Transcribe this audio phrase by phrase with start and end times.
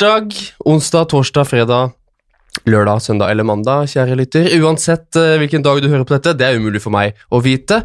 [0.00, 0.32] tirsdag,
[0.64, 1.90] onsdag, torsdag, fredag,
[2.64, 4.46] lørdag, søndag eller mandag, kjære lytter.
[4.56, 7.82] Uansett eh, hvilken dag du hører på dette, det er umulig for meg å vite.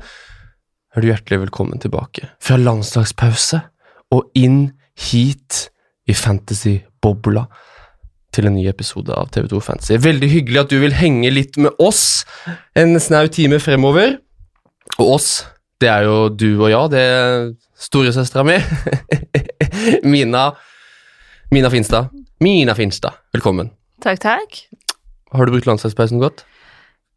[0.96, 3.60] Er du hjertelig velkommen tilbake fra landslagspause
[4.16, 4.70] og inn
[5.10, 5.66] hit
[6.08, 7.44] i fantasy-bobla
[8.32, 9.98] til en ny episode av TV2 Fantasy.
[10.00, 12.24] Veldig hyggelig at du vil henge litt med oss
[12.80, 14.22] en snau time fremover.
[15.02, 15.34] Og oss,
[15.84, 17.52] det er jo du og jeg, det er
[17.90, 18.56] storesøstera mi.
[20.16, 20.54] Mina
[21.56, 22.10] Mina Finstad.
[22.44, 23.70] Mina Finstad, velkommen.
[24.04, 24.58] Takk, takk.
[25.32, 26.42] Har du brukt landslagspausen godt?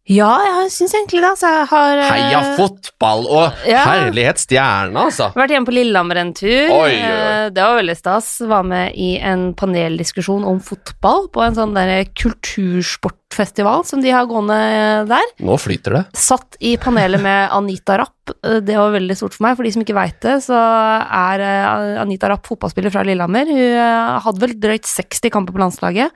[0.07, 1.31] Ja, jeg syns egentlig det.
[1.33, 3.81] Altså, jeg har eh, Heia fotball og ja.
[3.91, 5.33] herlighet stjerne, altså.
[5.35, 6.71] vært hjemme på Lillehammer en tur.
[6.71, 6.95] Oi, oi.
[7.03, 8.31] Eh, Det var veldig stas.
[8.55, 12.07] Var med i en paneldiskusjon om fotball på en sånn der
[13.29, 15.27] kultursportfestival som de har gående der.
[15.45, 16.05] Nå flyter det.
[16.17, 18.31] Satt i panelet med Anita Rapp.
[18.45, 19.57] Eh, Det var veldig stort for meg.
[19.57, 23.47] For de som ikke veit det, så er eh, Anita Rapp fotballspiller fra Lillehammer.
[23.47, 26.11] Hun eh, hadde vel drøyt 60 kamper på landslaget.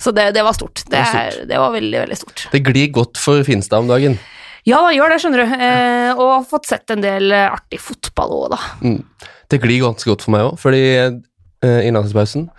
[0.00, 0.84] Så det, det var stort.
[0.86, 1.48] Det, Det var stort.
[1.48, 2.46] det var veldig, veldig stort.
[2.52, 4.18] Det glir godt for Finstad om dagen.
[4.64, 5.54] Ja, da gjør det, skjønner du.
[5.56, 8.60] Eh, og har fått sett en del eh, artig fotball òg, da.
[8.84, 9.02] Mm.
[9.50, 12.50] Det glir ganske godt for meg òg, fordi eh, i landslagspausen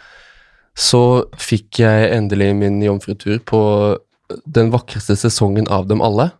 [0.78, 3.62] så fikk jeg endelig min jomfrutur på
[4.48, 6.32] den vakreste sesongen av dem alle,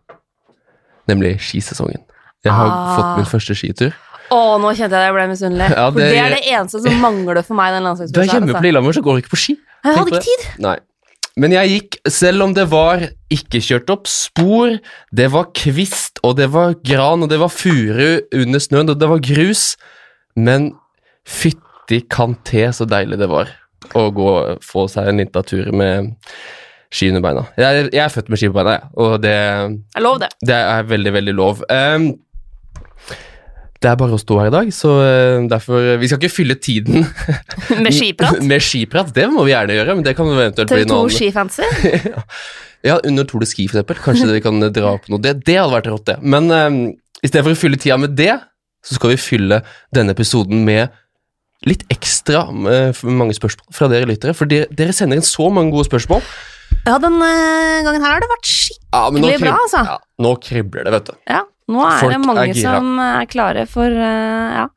[1.10, 2.00] nemlig skisesongen.
[2.44, 2.96] Jeg har Ah.
[2.96, 3.92] fått min første skitur.
[4.32, 5.70] Å, nå kjente jeg jeg ble misunnelig.
[5.76, 7.72] Ja, det- det er det eneste som mangler for meg.
[7.72, 8.62] den Du er hjemme på altså.
[8.62, 9.56] Lillehammer, så går du ikke på ski.
[9.84, 10.60] Jeg hadde ikke tid.
[10.60, 10.78] Nei.
[11.36, 12.98] Men jeg gikk, selv om det var
[13.30, 14.78] ikke kjørt opp spor,
[15.14, 19.08] det var kvist, og det var gran, og det var furu under snøen, og det
[19.08, 19.76] var grus,
[20.36, 20.72] men
[21.26, 23.48] fytti kan te så deilig det var
[23.98, 24.32] å gå
[24.64, 26.12] få seg en liten tur med
[26.92, 27.46] ski under beina.
[27.56, 29.36] Jeg, jeg er født med ski på beina, jeg, og det,
[29.96, 30.28] Jeg lov det.
[30.44, 31.64] det er veldig, veldig lov.
[31.72, 32.12] Um,
[33.82, 36.54] det er bare å stå her i dag, så eh, derfor Vi skal ikke fylle
[36.62, 37.02] tiden
[37.82, 38.38] Med skiprat.
[38.52, 41.16] med skiprat, det må vi gjerne gjøre, men det kan eventuelt bli TV2 noe annet.
[41.18, 41.66] skifancy.
[42.82, 43.98] Ja, under Tour de Ski, for eksempel.
[44.02, 45.22] Kanskje vi kan dra opp noe.
[45.22, 46.16] Det, det hadde vært rått, det.
[46.34, 46.78] Men um,
[47.22, 48.32] i stedet for å fylle tida med det,
[48.82, 49.60] så skal vi fylle
[49.94, 50.90] denne episoden med
[51.68, 54.34] litt ekstra eh, mange spørsmål fra dere lyttere.
[54.36, 56.22] For dere, dere sender inn så mange gode spørsmål.
[56.86, 59.82] Ja, den eh, gangen her har det vært skikkelig Ja, bra, altså.
[59.86, 61.16] ja, nå kribler det, vet du.
[61.30, 64.68] Ja, nå er Folk det mange er som er klare for uh, Ja.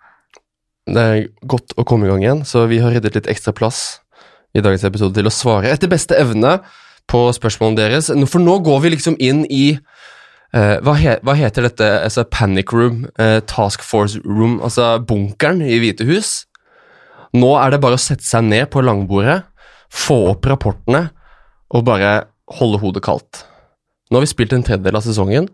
[0.85, 4.03] Det er godt å komme i gang igjen, så vi har reddet litt ekstra plass
[4.53, 6.59] i dagens episode til å svare etter beste evne
[7.09, 8.12] på spørsmålene deres.
[8.29, 9.63] For nå går vi liksom inn i
[10.53, 11.90] uh, hva, he, hva heter dette?
[12.06, 16.44] Altså Panic room, uh, task force room, altså bunkeren i Hvite hus.
[17.35, 19.41] Nå er det bare å sette seg ned på langbordet,
[19.91, 21.09] få opp rapportene
[21.75, 22.16] og bare
[22.59, 23.44] holde hodet kaldt.
[24.09, 25.50] Nå har vi spilt en tredjedel av sesongen.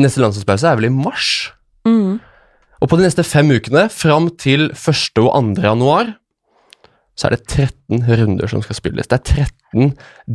[0.00, 1.50] Neste landslagspause er vel i mars?
[1.88, 2.20] Mm.
[2.80, 5.20] Og på de neste fem ukene, fram til 1.
[5.20, 5.64] og 2.
[5.66, 6.14] januar,
[7.18, 9.10] så er det 13 runder som skal spilles.
[9.10, 9.90] Det er 13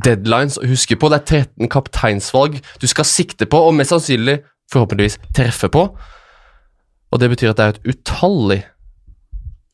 [0.06, 1.10] deadlines å huske på.
[1.10, 5.88] Det er 13 kapteinsvalg du skal sikte på, og mest sannsynlig, forhåpentligvis, treffe på.
[7.10, 8.62] Og det betyr at det er et utallig,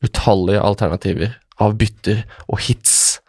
[0.02, 3.20] utallige alternativer av bytter og hits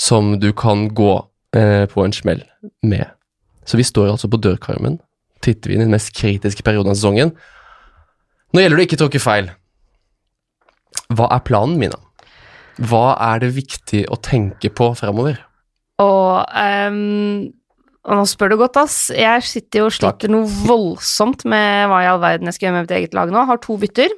[0.00, 1.12] som du kan gå
[1.56, 2.42] eh, på en smell
[2.82, 3.06] med.
[3.64, 4.98] Så vi står altså på dørkarmen,
[5.42, 7.34] titter vi inn i den mest kritiske perioden av sesongen,
[8.52, 9.52] nå gjelder det å ikke tråkke feil.
[11.12, 11.96] Hva er planen, Mina?
[12.82, 15.38] Hva er det viktig å tenke på fremover?
[16.02, 16.42] Og
[16.90, 17.48] um,
[18.02, 18.96] nå spør du godt, ass.
[19.14, 22.76] Jeg sitter jo og sliter noe voldsomt med hva i all verden jeg skal gjøre
[22.76, 23.44] med mitt eget lag nå.
[23.48, 24.12] Har to bytter.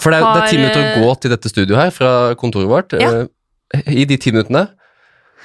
[0.00, 2.70] For det er, det er ti minutter å gå til dette studioet her fra kontoret
[2.70, 2.96] vårt.
[2.98, 3.26] Ja.
[3.76, 4.68] Eh, I de ti minuttene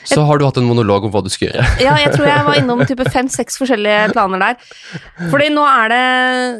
[0.03, 1.65] så har du hatt en monolog om hva du skal gjøre.
[1.83, 4.57] Ja, jeg tror jeg var innom type fem-seks forskjellige planer der.
[5.31, 6.01] Fordi nå er det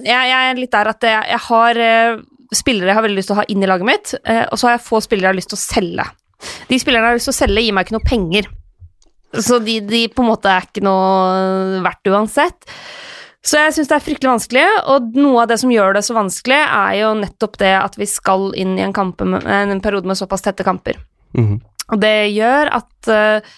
[0.07, 2.21] Jeg, jeg er litt der at jeg, jeg har eh,
[2.53, 4.69] spillere jeg har veldig lyst til å ha inn i laget mitt, eh, og så
[4.69, 6.09] har jeg få spillere jeg har lyst til å selge.
[6.69, 8.51] De spillerne jeg har lyst til å selge, gir meg ikke noe penger.
[9.41, 12.67] Så de, de på en måte er ikke noe verdt uansett.
[13.43, 16.15] Så jeg syns det er fryktelig vanskelig, og noe av det som gjør det så
[16.15, 20.19] vanskelig, er jo nettopp det at vi skal inn i en, med- en periode med
[20.19, 21.01] såpass tette kamper.
[21.35, 21.59] Mhm.
[21.91, 23.53] Og det gjør at uh,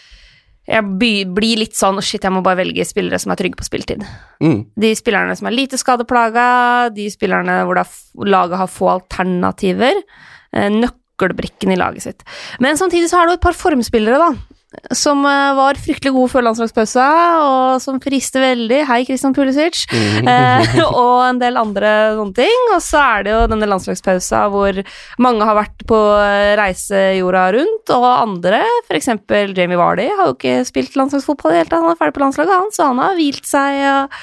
[0.66, 4.02] jeg blir litt sånn Shit, jeg må bare velge spillere som er trygge på spilletid.
[4.42, 4.64] Mm.
[4.82, 7.92] De spillerne som er lite skadeplaga, de spillerne hvor er,
[8.26, 10.02] laget har få alternativer.
[10.50, 12.26] Uh, Nøkkelbrikken i laget sitt.
[12.60, 14.58] Men samtidig så er det jo et par formspillere, da.
[14.96, 17.06] Som eh, var fryktelig god før landslagspausa,
[17.46, 18.82] og som friste veldig.
[18.90, 19.86] Hei, Kristian Pulisic.
[19.92, 20.30] Mm.
[20.32, 22.68] Eh, og en del andre sånne ting.
[22.76, 24.82] Og så er det jo denne landslagspausa hvor
[25.24, 29.14] mange har vært på eh, reise jorda rundt, og andre, f.eks.
[29.56, 31.82] Jamie Vardy, har jo ikke spilt landslagsfotball i det hele tatt.
[31.86, 34.22] Han er ferdig på landslaget, han, så han har hvilt seg og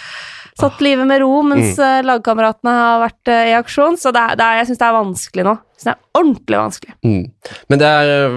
[0.58, 2.04] satt livet med ro mens mm.
[2.06, 3.96] lagkameratene har vært eh, i aksjon.
[4.00, 5.54] Så det er, det er, jeg syns det er vanskelig nå.
[5.56, 6.98] Jeg synes det er ordentlig vanskelig.
[7.06, 7.56] Mm.
[7.72, 8.36] Men det er,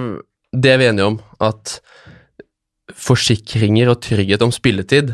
[0.56, 1.78] det er vi enige om, at
[2.96, 5.14] forsikringer og trygghet om spilletid,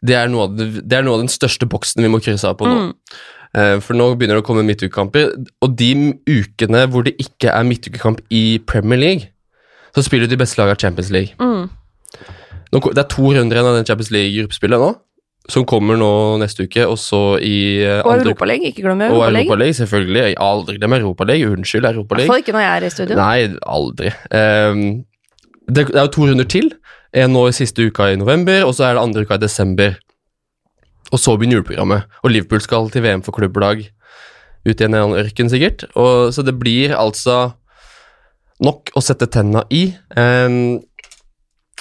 [0.00, 2.48] det er noe av, det, det er noe av den største boksen vi må krysse
[2.48, 2.78] av på nå.
[2.86, 3.18] Mm.
[3.60, 5.90] Eh, For nå begynner det å komme midtukekamper, og de
[6.30, 9.28] ukene hvor det ikke er midtukekamp i Premier League,
[9.94, 11.36] så spiller de beste lagene av Champions League.
[11.36, 11.68] Mm.
[12.70, 14.90] Nå, det er to runder igjen av den Champions League-gruppespillet nå,
[15.50, 19.74] som kommer nå neste uke, og så i eh, Og Europaligaen, ikke glem og Europaligaen.
[19.80, 20.22] Selvfølgelig.
[20.22, 21.50] Jeg Aldri glem Europaliga.
[21.50, 23.18] Unnskyld, I Iallfall ikke når jeg er i studio.
[23.18, 23.38] Nei,
[23.76, 24.12] aldri.
[24.30, 24.84] Um,
[25.66, 26.70] det, det er jo to runder til.
[27.16, 29.96] En nå i siste uka i november, og så er det andre uka i desember.
[31.10, 32.06] Og så begynner juleprogrammet.
[32.22, 33.82] Og Liverpool skal til VM for klubblag
[34.68, 35.86] ut i en eller annen ørken, sikkert.
[35.96, 37.56] Og, så det blir altså
[38.62, 39.88] nok å sette tenna i.
[40.14, 40.78] Um,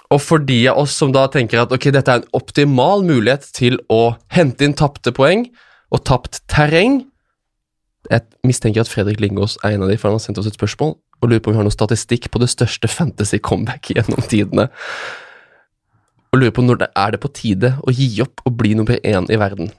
[0.10, 3.46] og for de av oss som da tenker at ok, dette er en optimal mulighet
[3.54, 5.46] til å hente inn tapte poeng
[5.94, 7.04] og tapt terreng
[8.10, 10.58] Jeg mistenker at Fredrik Lingås er en av de, for han har sendt oss et
[10.58, 14.22] spørsmål og lurer på om vi har noe statistikk på det største fantasy comeback gjennom
[14.32, 14.70] tidene.
[16.30, 19.00] Og lurer på når det er det på tide å gi opp og bli nummer
[19.04, 19.74] én i verden.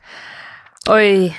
[0.91, 1.31] Oi.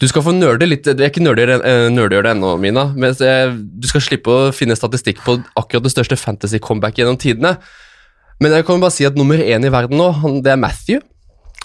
[0.00, 3.88] Du skal få nerde litt, det er ikke nerdegjøre eh, det ennå, Mina, men du
[3.88, 7.58] skal slippe å finne statistikk på akkurat det største fantasy comeback gjennom tidene.
[8.40, 11.02] Men jeg kan bare si at nummer én i verden nå, han, det er Matthew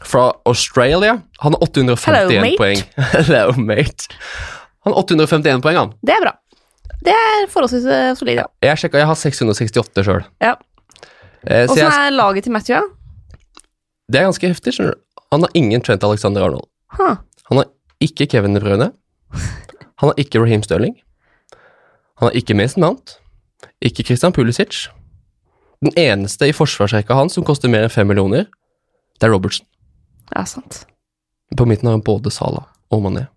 [0.04, 1.22] fra Australia.
[1.40, 2.84] Han har 851 Hello, poeng.
[3.16, 4.10] Hello, mate.
[4.84, 5.94] Han har 851 poeng, han.
[6.04, 6.36] Det er bra.
[7.06, 8.46] Det er forholdsvis eh, solid, ja.
[8.66, 10.24] Jeg sjekka, jeg har 668 sjøl.
[10.42, 10.56] ja.
[11.46, 12.76] Eh, Åssen er laget til Matthew?
[12.80, 12.82] ja?
[14.10, 15.02] det er ganske heftig, skjønner du.
[15.34, 16.66] Han har ingen Trent Alexander Arnold.
[16.98, 17.18] Huh.
[17.50, 17.68] Han har
[18.02, 18.92] ikke Kevin De Bruyne.
[20.02, 20.96] Han har ikke Raheem Sterling.
[22.18, 23.18] Han har ikke Mason Mount.
[23.82, 24.88] Ikke Christian Pulisic.
[25.82, 28.46] Den eneste i forsvarsrekka hans som koster mer enn fem millioner,
[29.20, 29.66] det er Robertson.
[30.34, 30.86] Ja, sant.
[31.58, 33.28] På midten har han både Salah og Mané.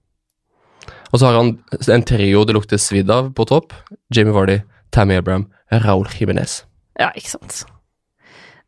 [1.12, 1.54] Og så har han
[1.94, 3.72] en trio det lukter svidd av på topp.
[4.14, 4.60] Jamie Vardy,
[4.94, 5.48] Tammy Abraham,
[5.84, 6.62] Raúl Jimenez.
[6.98, 7.62] Ja, ikke sant.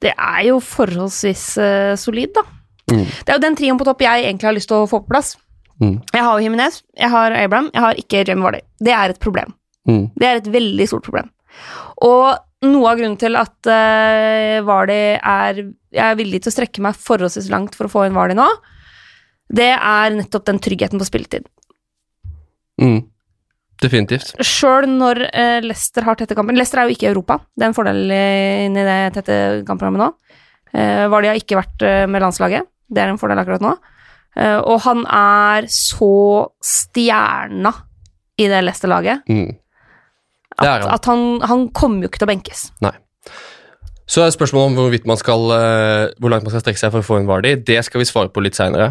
[0.00, 2.44] Det er jo forholdsvis uh, solid, da.
[2.90, 3.04] Mm.
[3.04, 5.12] Det er jo den trioen på topp jeg egentlig har lyst til å få på
[5.12, 5.34] plass.
[5.80, 5.98] Mm.
[6.12, 8.62] Jeg har jo Jimenez, jeg har Abraham, jeg har ikke Jamie Vardy.
[8.80, 9.52] Det er et problem.
[9.88, 10.06] Mm.
[10.16, 11.30] Det er et veldig stort problem.
[12.04, 12.26] Og
[12.64, 16.98] noe av grunnen til at uh, Vardy er Jeg er villig til å strekke meg
[17.00, 18.46] forholdsvis langt for å få inn Vardy nå,
[19.50, 21.48] det er nettopp den tryggheten på spilletid.
[22.80, 23.00] Mm.
[23.80, 24.34] Definitivt.
[24.44, 27.70] Sjøl når uh, Leicester har tette kamper Leicester er jo ikke i Europa, det er
[27.70, 29.38] en fordel inni inn i det tette
[29.68, 30.10] kampprogrammet nå.
[30.74, 33.76] Uh, Vardy har ikke vært uh, med landslaget, det er en fordel akkurat nå.
[34.36, 36.12] Uh, og han er så
[36.62, 37.72] stjerna
[38.40, 39.56] i det Leicester-laget Mm.
[40.60, 40.90] At, han.
[40.92, 42.66] at han, han kommer jo ikke til å benkes.
[42.84, 42.92] Nei.
[44.10, 47.00] Så er spørsmålet om hvorvidt man skal, eh, hvor langt man skal strekke seg for
[47.00, 47.54] å få en Vardi.
[47.62, 48.90] Det skal vi svare på litt seinere.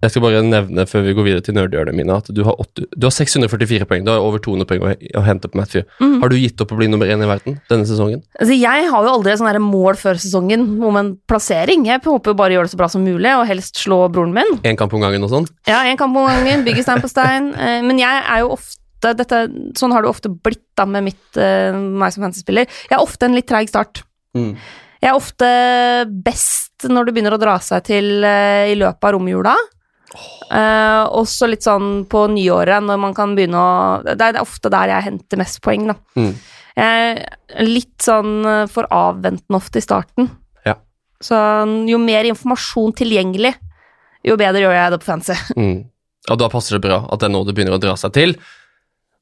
[0.00, 2.86] Jeg skal bare nevne før vi går videre til nerdehjørnet mine, at du har, 8,
[2.96, 4.04] du har 644 poeng.
[4.06, 5.84] Du har over 200 poeng å, å hente på Matthew.
[6.00, 6.14] Mm.
[6.22, 8.22] Har du gitt opp å bli nummer én i verden denne sesongen?
[8.40, 11.84] Altså, jeg har jo aldri sånn her mål før sesongen om en plassering.
[11.90, 14.56] Jeg håper bare å gjøre det så bra som mulig, og helst slå broren min.
[14.64, 15.48] Én kamp om gangen og sånn?
[15.68, 17.52] Ja, en kamp om gangen, bygge stein på stein.
[17.60, 19.40] Eh, Men jeg er jo ofte dette,
[19.76, 22.68] Sånn har det ofte blitt da med mitt, eh, meg som fantasy-spiller.
[22.88, 24.00] Jeg er ofte en litt treig start.
[24.36, 24.54] Mm.
[25.00, 25.50] Jeg er ofte
[26.24, 29.54] best når det begynner å dra seg til eh, i løpet av romjula.
[30.50, 34.90] Eh, også litt sånn på nyåret, når man kan begynne å Det er ofte der
[34.90, 35.96] jeg henter mest poeng, da.
[36.18, 36.32] Mm.
[36.80, 37.20] Er
[37.66, 40.30] litt sånn eh, for avventende ofte i starten.
[40.66, 40.76] Ja.
[41.22, 41.38] Så
[41.86, 43.54] jo mer informasjon tilgjengelig,
[44.26, 45.38] jo bedre gjør jeg det på fancy.
[45.60, 45.78] Mm.
[46.30, 48.34] Og da passer det bra at det er nå det begynner å dra seg til.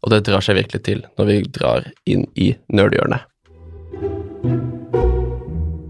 [0.02, 3.22] Og det drar seg virkelig til når vi drar inn i nerdhjørnet.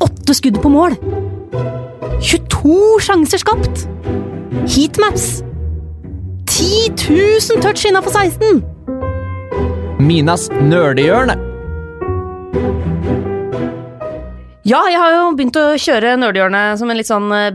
[0.04, 0.98] Åtte skudd på mål!
[2.20, 2.76] 22
[3.08, 3.88] sjanser skapt!
[4.48, 5.42] Heatmaps!
[6.46, 6.94] 10
[7.50, 8.62] 000 touch innafor 16!
[10.00, 11.34] Minas nerdehjørne.
[14.68, 17.52] Ja, jeg har jo begynt å kjøre Nerdehjørnet som en litt sånn eh,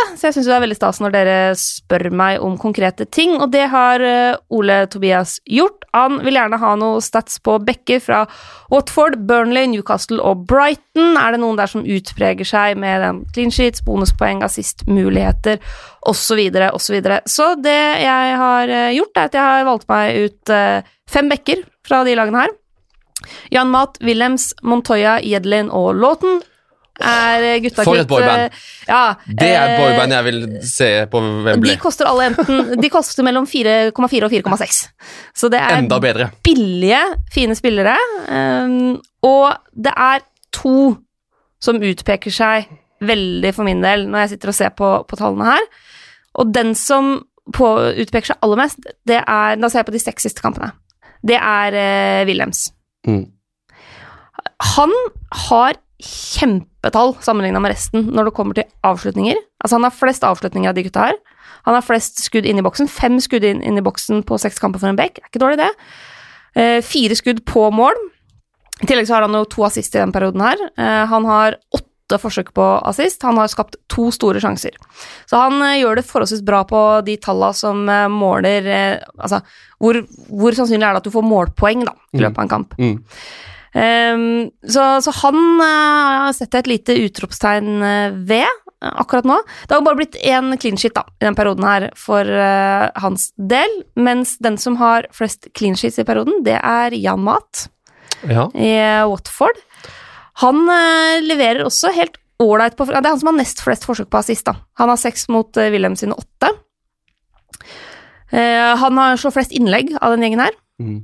[0.00, 3.36] bestillingsspalte, så jeg syns det er veldig stas når dere spør meg om konkrete ting,
[3.40, 5.84] og det har eh, Ole Tobias gjort.
[5.92, 8.26] Han vil gjerne ha noe stats på bekker fra
[8.70, 11.16] Watford, Burnley, Newcastle og Brighton.
[11.18, 15.58] Er det noen der som utpreger seg med den clean sheets, bonuspoeng, assist-muligheter
[16.06, 16.78] osv., osv.
[16.80, 17.20] Så, videre.
[17.26, 21.30] så det jeg har eh, gjort, er at jeg har valgt meg ut eh, fem
[21.30, 22.56] bekker fra de lagene her.
[23.52, 26.40] Jan Mat, Wilhelms, Montoya, Jedlin og Lawton
[27.02, 28.40] er eh, gutta For et boyband.
[28.46, 28.50] eh,
[28.88, 31.20] Ja, Det er et eh, boyband jeg vil se på
[31.64, 33.92] De koster alle enten De koster mellom 4,4
[34.26, 34.80] og 4,6.
[35.34, 37.00] Så det er billige,
[37.32, 37.96] fine spillere.
[38.28, 40.20] Um, og det er
[40.52, 40.96] to
[41.60, 42.68] som utpeker seg
[43.00, 45.66] veldig for min del når jeg sitter og ser på, på tallene her.
[46.40, 47.18] Og den som
[47.52, 47.66] på,
[48.00, 48.78] utpeker seg aller mest,
[49.08, 50.72] det er Da ser jeg på de seks siste kampene.
[51.26, 52.70] det er eh, Wilhelms.
[53.06, 53.26] Mm.
[54.76, 54.92] Han
[55.48, 59.38] har kjempetall sammenligna med resten når det kommer til avslutninger.
[59.62, 61.18] Altså Han har flest avslutninger av de gutta her.
[61.68, 62.88] Han har flest skudd inn i boksen.
[62.90, 65.20] Fem skudd inn, inn i boksen på seks kamper for en back.
[65.20, 65.70] Er ikke dårlig, det.
[66.56, 67.98] Eh, fire skudd på mål.
[68.80, 70.62] I tillegg så har han jo to assist i den perioden her.
[70.80, 73.22] Eh, han har åtte forsøk på assist.
[73.28, 74.78] Han har skapt to store sjanser.
[75.28, 79.42] Så han eh, gjør det forholdsvis bra på de tallene som eh, måler eh, Altså,
[79.80, 80.00] hvor,
[80.32, 82.76] hvor sannsynlig er det at du får målpoeng da, i løpet av en kamp?
[82.80, 82.98] Mm.
[83.74, 89.36] Ehm, så, så han uh, setter et lite utropstegn eh, ved uh, akkurat nå.
[89.62, 92.88] Det har jo bare blitt én clean shit da, i den perioden her for uh,
[92.98, 97.68] hans del, mens den som har flest clean sheets i perioden, det er Jan Mat
[98.26, 98.48] Ja.
[98.54, 99.60] i eh, Watford.
[100.42, 104.10] Han eh, leverer også helt ålreit på Det er han som har nest flest forsøk
[104.10, 104.56] på assist, da.
[104.80, 106.50] Han har seks mot Wilhelm sine åtte.
[108.30, 110.56] Eh, han har så flest innlegg av den gjengen her.
[110.80, 111.00] Mm.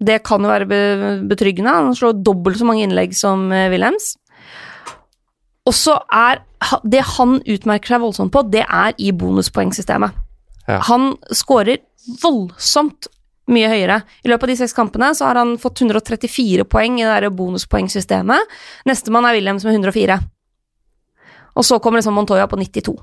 [0.00, 0.66] Det kan jo være
[1.28, 1.76] betryggende.
[1.76, 4.14] Han slår dobbelt så mange innlegg som eh, Wilhelms.
[5.68, 6.40] Og så er
[6.88, 10.16] det han utmerker seg voldsomt på, det er i bonuspoengsystemet.
[10.66, 10.80] Ja.
[10.88, 11.80] Han scorer
[12.22, 13.08] voldsomt
[13.50, 14.00] mye høyere.
[14.24, 18.58] I løpet av de seks kampene så har han fått 134 poeng i det bonuspoengsystemet.
[18.88, 20.18] Nestemann er Wilhelms med 104.
[21.58, 22.94] Og så kommer liksom Montoya på 92.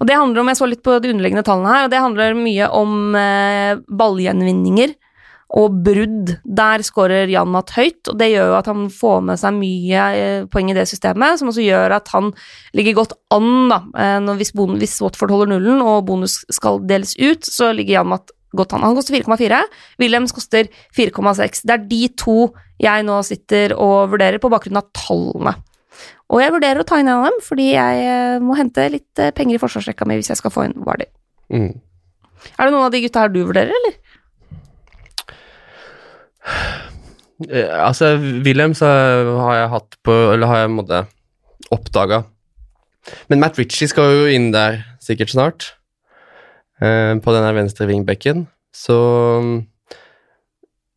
[0.00, 2.34] Og det handler om, Jeg så litt på de underliggende tallene her, og det handler
[2.36, 4.92] mye om eh, ballgjenvinninger
[5.58, 6.34] og brudd.
[6.44, 10.04] Der scorer Jan Matt høyt, og det gjør jo at han får med seg mye
[10.16, 12.30] eh, poeng i det systemet, som også gjør at han
[12.76, 17.16] ligger godt an da, eh, hvis, bon, hvis Watford holder nullen og bonus skal deles
[17.18, 18.86] ut, så ligger Jan Matt godt an.
[18.86, 19.62] Han koster 4,4,
[20.02, 21.64] Williams koster 4,6.
[21.66, 22.38] Det er de to
[22.80, 25.58] jeg nå sitter og vurderer på bakgrunn av tallene.
[26.30, 29.22] Og jeg vurderer å ta inn en av dem, fordi jeg eh, må hente litt
[29.34, 31.10] penger i forsvarsrekka mi hvis jeg skal få inn Vardy.
[31.50, 31.72] Mm.
[32.56, 33.98] Er det noen av de gutta her du vurderer, eller?
[37.48, 38.88] Eh, altså, Wilhelm så
[39.40, 40.98] har jeg hatt på Eller har jeg måtte
[41.72, 42.22] oppdaga.
[43.30, 45.70] Men Matt Ritchie skal jo inn der sikkert snart.
[46.82, 48.46] eh, på den her venstre vingbekken.
[48.72, 48.96] Så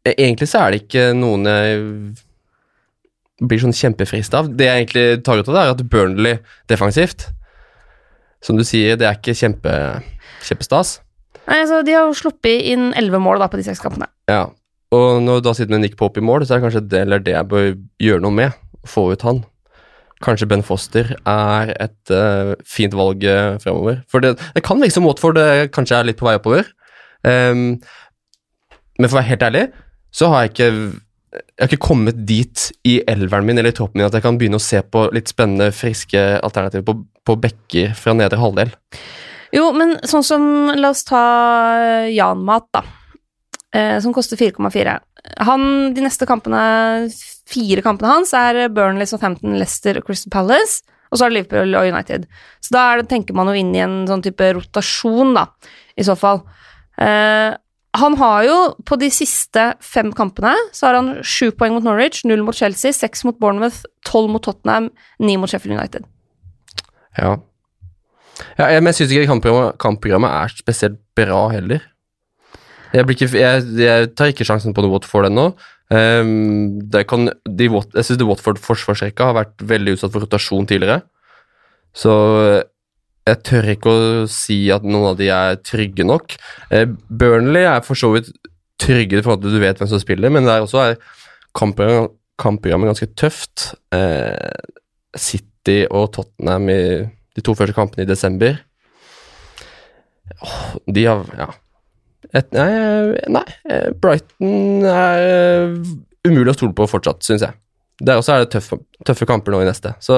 [0.05, 1.79] eh, egentlig så er det ikke noen jeg
[3.43, 4.49] blir sånn kjempefrist av.
[4.55, 6.37] Det jeg egentlig tar ut av det, er at Burnley
[6.71, 7.25] defensivt,
[8.43, 9.73] som du sier, det er ikke kjempe,
[10.45, 10.97] kjempestas.
[11.47, 14.07] Nei, altså, De har jo sluppet inn elleve mål da, på de seks kampene.
[14.31, 14.45] Ja,
[14.93, 17.23] og når da sitter med Nick Pope i mål, så er det kanskje det eller
[17.23, 17.67] det jeg bør
[18.03, 18.61] gjøre noe med.
[18.89, 19.41] Få ut han.
[20.23, 24.03] Kanskje Ben Foster er et uh, fint valg uh, fremover.
[24.11, 26.69] For det, det kan virke som Watford uh, kanskje er litt på vei oppover.
[27.23, 27.81] Um,
[28.99, 29.65] men for å være helt ærlig,
[30.13, 30.69] så har jeg ikke
[31.33, 34.37] jeg har ikke kommet dit i elveren min eller i troppen min at jeg kan
[34.37, 38.69] begynne å se på litt spennende, friske alternativer på, på bekker fra nedre halvdel.
[39.53, 40.45] Jo, men sånn som
[40.77, 41.23] La oss ta
[42.09, 42.83] Jan Mat, da.
[43.73, 44.99] Eh, som koster 4,4.
[45.47, 47.09] Han, De neste kampene,
[47.49, 50.83] fire kampene hans, er Burnley, Southampton, Leicester og Crystal Palace.
[51.09, 52.27] Og så er det Liverpool og United.
[52.61, 55.47] Så da det, tenker man jo inn i en sånn type rotasjon, da,
[55.97, 56.41] i så fall.
[57.01, 57.53] Eh,
[57.93, 58.57] han har jo
[58.89, 62.93] på de siste fem kampene så har han sju poeng mot Norwich, null mot Chelsea,
[62.93, 64.89] seks mot Bournemouth, tolv mot Tottenham,
[65.21, 66.07] ni mot Sheffield United.
[67.19, 67.35] Ja.
[68.57, 71.85] ja men jeg syns ikke kampprogrammet, kampprogrammet er spesielt bra heller.
[72.93, 75.47] Jeg, ikke, jeg, jeg tar ikke sjansen på noe Watford ennå.
[75.93, 76.77] Um,
[77.09, 81.01] kan, de, jeg syns Watford forsvarsrekka har vært veldig utsatt for rotasjon tidligere.
[81.93, 82.13] Så
[83.23, 86.37] jeg tør ikke å si at noen av de er trygge nok.
[86.73, 88.29] Uh, Burnley er for så vidt
[88.81, 90.99] trygge for at du vet hvem som spiller, men der også er
[91.57, 93.71] kampprogram- kampprogrammet ganske tøft.
[93.93, 94.53] Uh,
[95.17, 96.79] City og Tottenham i
[97.33, 98.57] de to første kampene i desember.
[100.41, 101.49] Oh, de har Ja.
[102.33, 105.73] Et, nei, nei, eh, Brighton er eh,
[106.25, 107.53] umulig å stole på fortsatt, syns jeg.
[108.01, 109.93] Der også er det tøffe, tøffe kamper nå i neste.
[110.01, 110.17] Så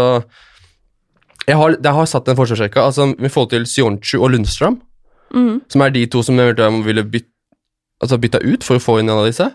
[1.46, 4.80] jeg har, jeg har satt en forsvarsrekka altså, med forhold til Sionchu og Lundstrøm,
[5.36, 5.52] mm.
[5.76, 6.56] som er de to som jeg
[6.88, 7.28] ville byt,
[8.00, 9.50] altså bytta ut for å få inn en av disse.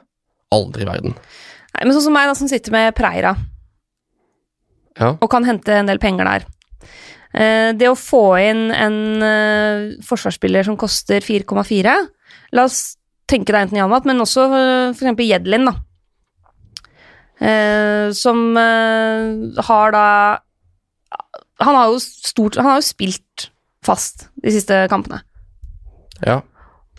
[0.52, 1.16] Aldri i verden.
[1.16, 3.36] Nei, men sånn som meg, da, som sitter med Preira.
[5.00, 5.14] Ja.
[5.14, 6.42] og kan hente en del penger der.
[7.32, 8.98] Eh, det å få inn en
[10.04, 11.94] forsvarsspiller som koster 4,4
[12.56, 12.96] La oss
[13.30, 15.76] tenke deg enten Janmat, men også uh, for eksempel Jedlin, da.
[17.40, 20.38] Eh, som eh, har da
[21.64, 23.46] Han har stort Han har jo spilt
[23.80, 25.22] fast de siste kampene.
[26.26, 26.42] ja.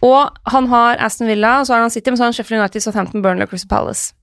[0.02, 2.58] Og han har Aston Villa, og så har han City, men så har han Sheffield
[2.64, 4.16] United, Southampton, Burnley og Crystal Palace.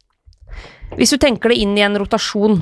[0.98, 2.56] Hvis du tenker det inn i en rotasjon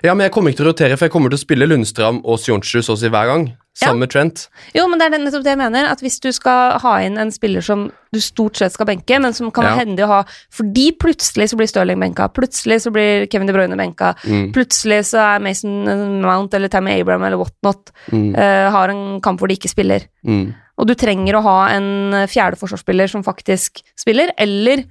[0.00, 2.22] Ja, men jeg kommer ikke til å rotere, for jeg kommer til å spille Lundstrøm
[2.24, 3.44] og Sionchu også hver gang.
[3.74, 4.48] Sammen med Trent.
[4.74, 5.84] Jo, men det er det- nettopp det jeg mener.
[5.90, 9.32] At hvis du skal ha inn en spiller som du stort sett skal benke, men
[9.34, 9.76] som kan Ja.
[9.84, 13.76] hendig å ha Fordi plutselig så blir Stirling benka, plutselig så blir Kevin De Bruyne
[13.76, 14.52] benka, Mm.
[14.52, 18.36] plutselig så er Mason Mount eller Tammy Abraham eller whatnot Mm.
[18.36, 20.06] uh, har en kamp hvor de ikke spiller.
[20.24, 20.54] Mm.
[20.78, 24.84] Og du trenger å ha en fjerde forsvarsspiller som faktisk spiller, eller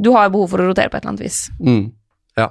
[0.00, 1.50] du har behov for å rotere på et eller annet vis.
[1.60, 1.92] Mm.
[2.38, 2.48] Ja.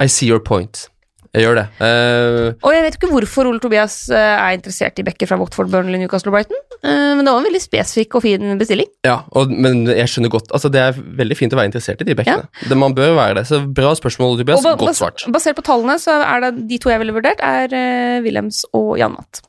[0.00, 0.88] I see your point.
[1.32, 1.62] Jeg gjør det.
[1.80, 5.70] Uh, Og jeg vet ikke hvorfor Ole Tobias eh, er interessert i backer fra Watford,
[5.72, 8.90] Burnley, Newcastle og Brighton, uh, men det var en veldig spesifikk og fin bestilling.
[9.08, 12.08] ja, og, men jeg skjønner godt Altså, det er veldig fint å være interessert i
[12.10, 12.44] de bekkene.
[12.68, 13.46] Det, man bør være det.
[13.48, 14.60] Så bra spørsmål, Tobias.
[14.60, 15.24] Og ba- Godt svart.
[15.32, 18.98] Basert på tallene så er det de to jeg ville vurdert, er uh, Wilhelms og
[19.00, 19.40] Jan Matt.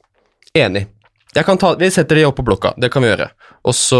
[0.55, 0.85] Enig.
[1.35, 2.75] Jeg kan ta, vi setter de opp på blokka.
[2.79, 3.27] Det kan vi gjøre.
[3.67, 3.99] Og så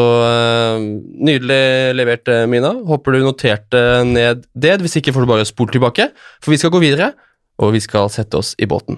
[0.78, 1.62] Nydelig
[1.98, 2.74] levert, Mina.
[2.88, 4.76] Håper du noterte ned det.
[4.84, 6.10] Hvis ikke får du bare spole tilbake,
[6.44, 7.12] for vi skal gå videre.
[7.62, 8.98] Og vi skal sette oss i båten.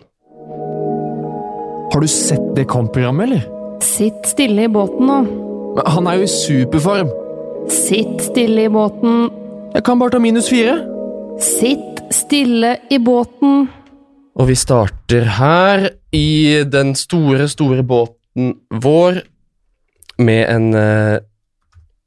[1.93, 3.45] Har du sett det kampprogrammet, eller?
[3.83, 5.19] Sitt stille i båten nå.
[5.75, 7.12] Men Han er jo i superform.
[7.71, 9.29] Sitt stille i båten.
[9.75, 10.77] Jeg kan bare ta minus fire.
[11.41, 13.67] Sitt stille i båten.
[14.35, 19.21] Og vi starter her i den store, store båten vår
[20.19, 21.19] med en eh,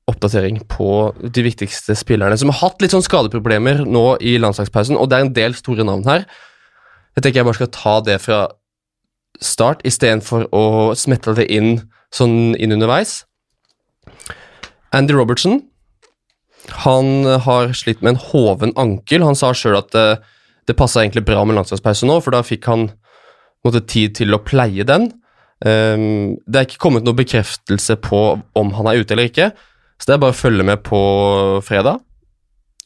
[0.09, 5.11] oppdatering på de viktigste spillerne som har hatt litt sånn skadeproblemer nå i landslagspausen, og
[5.11, 6.27] det er en del store navn her.
[7.17, 8.41] Jeg tenker jeg bare skal ta det fra
[9.45, 10.65] start istedenfor å
[10.99, 11.77] smette det inn
[12.15, 13.23] sånn inn underveis.
[14.97, 15.61] Andy Robertson
[16.85, 19.25] han har slitt med en hoven ankel.
[19.25, 20.21] Han sa sjøl at det,
[20.69, 22.91] det passa egentlig bra med landslagspause nå, for da fikk han
[23.67, 25.11] måtte, tid til å pleie den.
[25.65, 29.51] Um, det er ikke kommet noe bekreftelse på om han er ute eller ikke,
[29.99, 30.99] så det er bare å følge med på
[31.67, 32.01] fredag.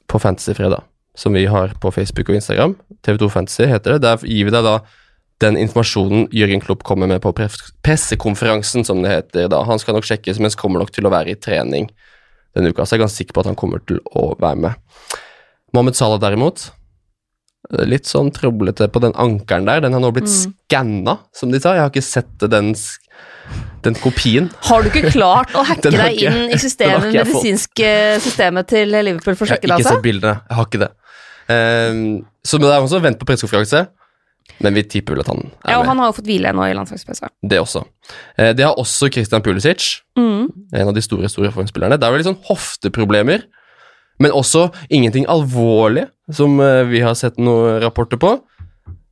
[0.08, 0.82] På Fantasyfredag,
[1.16, 2.74] som vi har på Facebook og Instagram.
[3.04, 4.02] TV2 Fantasy heter det.
[4.04, 4.78] Der gir vi deg da
[5.42, 7.32] den informasjonen Jørgen Klopp kommer med på
[7.82, 9.62] pressekonferansen, som det heter da.
[9.66, 11.88] Han skal nok sjekkes, mens kommer nok til å være i trening
[12.54, 14.74] denne uka, så jeg er ganske sikker på at han kommer til å være med.
[15.72, 16.66] Mohammed Salah derimot,
[17.88, 19.80] litt sånn trøblete på den ankelen der.
[19.80, 20.52] Den har nå blitt Mm.
[20.68, 21.72] skanna, som de sa.
[21.72, 22.98] Jeg har ikke sett den, s-
[23.82, 24.50] den kopien.
[24.68, 27.88] Har du ikke klart å hacke deg ikke- inn i systemet, medisinske
[28.22, 30.02] systemet til Liverpool for å Jeg har ikke sett altså?
[30.04, 30.36] bildene.
[30.48, 30.90] Jeg har ikke det.
[31.52, 32.04] Um,
[32.46, 33.88] så det er også vent på pressekonferanse,
[34.62, 35.88] men vi tipper vel at han er Ja, og med.
[35.90, 37.28] han har jo fått hvile nå i landslagspausa.
[37.42, 37.82] Det også.
[38.38, 40.46] Eh, det har også Christian Pulisic, Mm.
[40.74, 41.98] en av de store store formspillerne.
[41.98, 43.42] Det er vel litt sånn hofteproblemer,
[44.20, 48.36] men også ingenting alvorlig, som eh, vi har sett noen rapporter på.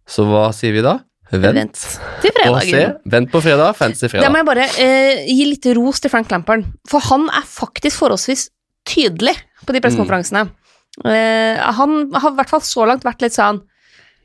[0.07, 0.99] Så hva sier vi da?
[1.31, 1.83] Vent, Vent
[2.25, 2.97] til fredag.
[3.07, 3.77] Vent på fredag.
[3.79, 7.47] Fancy Da må jeg bare eh, gi litt ros til Frank Lampern, for han er
[7.47, 8.49] faktisk forholdsvis
[8.89, 10.49] tydelig på de pressekonferansene.
[11.07, 13.61] Eh, han har i hvert fall så langt vært litt sånn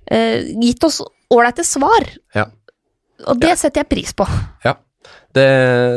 [0.09, 2.07] eh, Gitt oss ålreite svar.
[2.33, 2.47] Ja.
[3.29, 4.25] Og det setter jeg pris på.
[4.65, 4.75] Ja,
[5.37, 5.45] det,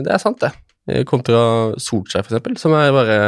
[0.04, 0.52] det er sant, det.
[0.88, 1.40] Eh, Kontra
[1.80, 3.18] Solskjær, for eksempel, som er bare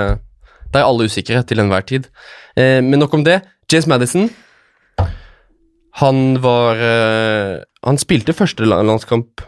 [0.70, 2.12] Der er alle usikre til enhver tid.
[2.56, 3.40] Eh, men nok om det.
[3.72, 4.28] James Madison
[6.00, 9.44] Han var uh, Han spilte første landskamp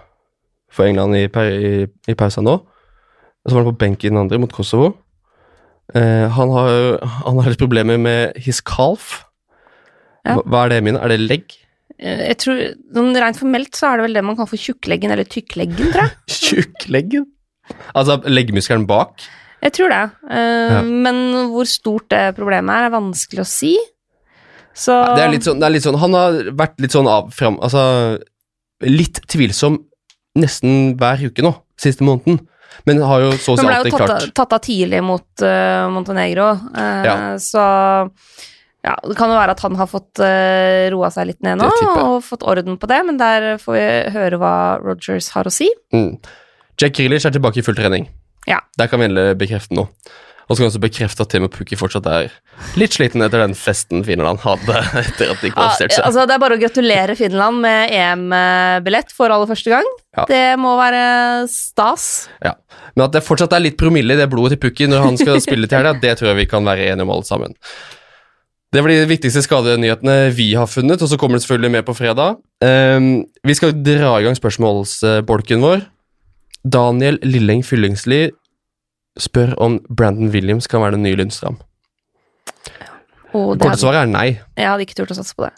[0.73, 1.73] for England i, i,
[2.09, 2.59] i pausa nå.
[3.45, 4.95] Så var han på benk i den andre, mot Kosovo.
[5.93, 9.27] Uh, han, har, han har litt problemer med his calf.
[10.25, 10.39] Ja.
[10.39, 11.03] Hva, hva er det, mine?
[11.03, 11.59] Er det legg?
[11.99, 12.63] Eh, jeg tror,
[12.97, 16.07] sånn Rent formelt så er det vel det man kaller for tjukkleggen eller tykkleggen, tror
[16.07, 16.17] jeg.
[16.47, 17.29] Tjukkleggen?
[17.97, 19.27] Altså leggmuskelen bak?
[19.63, 20.05] Jeg tror det.
[20.27, 20.81] Uh, Ja.
[20.83, 21.21] Men
[21.53, 23.77] hvor stort det problemet er, er vanskelig å si.
[24.75, 27.59] Så Det er sånn, det er litt sånn Han har vært litt sånn av fram
[27.61, 27.83] Altså
[28.83, 29.77] litt tvilsom
[30.41, 32.39] nesten hver uke nå, siste måneden.
[32.89, 35.03] Men har jo så å si ble alltid jo tatt, av- jo tatt av tidlig
[35.05, 37.17] mot uh, Montenegro, uh, Ja.
[37.39, 37.61] så
[38.83, 41.69] ja, det kan jo være at han har fått uh, roa seg litt ned nå
[41.93, 43.85] og fått orden på det, men der får vi
[44.17, 45.69] høre hva Rogers har å si.
[45.95, 46.17] mm.
[46.81, 48.09] Jack Grealish er tilbake i full trening.
[48.49, 48.59] Ja.
[48.81, 49.93] Der kan vi endelig bekrefte noe.
[50.49, 52.33] Og så kan vi også bekrefte at Timo Pukki fortsatt er
[52.81, 56.05] litt sliten etter den festen Finland hadde etter at de Ja, kvalifiserte seg.
[56.09, 59.89] altså, det er bare å gratulere Finland med EM-billett for aller første gang.
[60.19, 60.27] Ja.
[60.29, 61.05] Det må være
[61.53, 62.09] stas.
[62.45, 62.57] Ja.
[62.97, 65.41] Men at det fortsatt er litt promille i det blodet til Pukki når han skal
[65.45, 67.57] spille til helga, det tror jeg vi kan være enige om alle sammen.
[68.73, 71.95] Det var de viktigste skadenyhetene vi har funnet, og så kommer det selvfølgelig med på
[71.97, 72.39] fredag.
[72.65, 73.09] Um,
[73.45, 75.83] vi skal dra i gang spørsmålsbolken vår.
[76.65, 78.31] Daniel Lilleng Fyllingsli
[79.21, 81.61] spør om Brandon Williams kan være den nye Lundstrand.
[83.33, 84.29] Og Korte svaret er nei.
[84.57, 85.53] jeg hadde ikke turt å satse på det.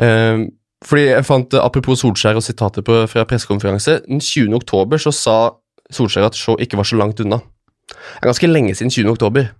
[0.00, 0.48] Uh,
[0.82, 4.00] fordi jeg fant, eh, Apropos Solskjær og sitater på, fra pressekonferanse.
[4.08, 4.54] Den 20.
[4.56, 5.36] oktober så sa
[5.92, 7.38] Solskjær at Shaw ikke var så langt unna.
[7.92, 9.12] Det er ganske lenge siden 20.
[9.12, 9.52] oktober.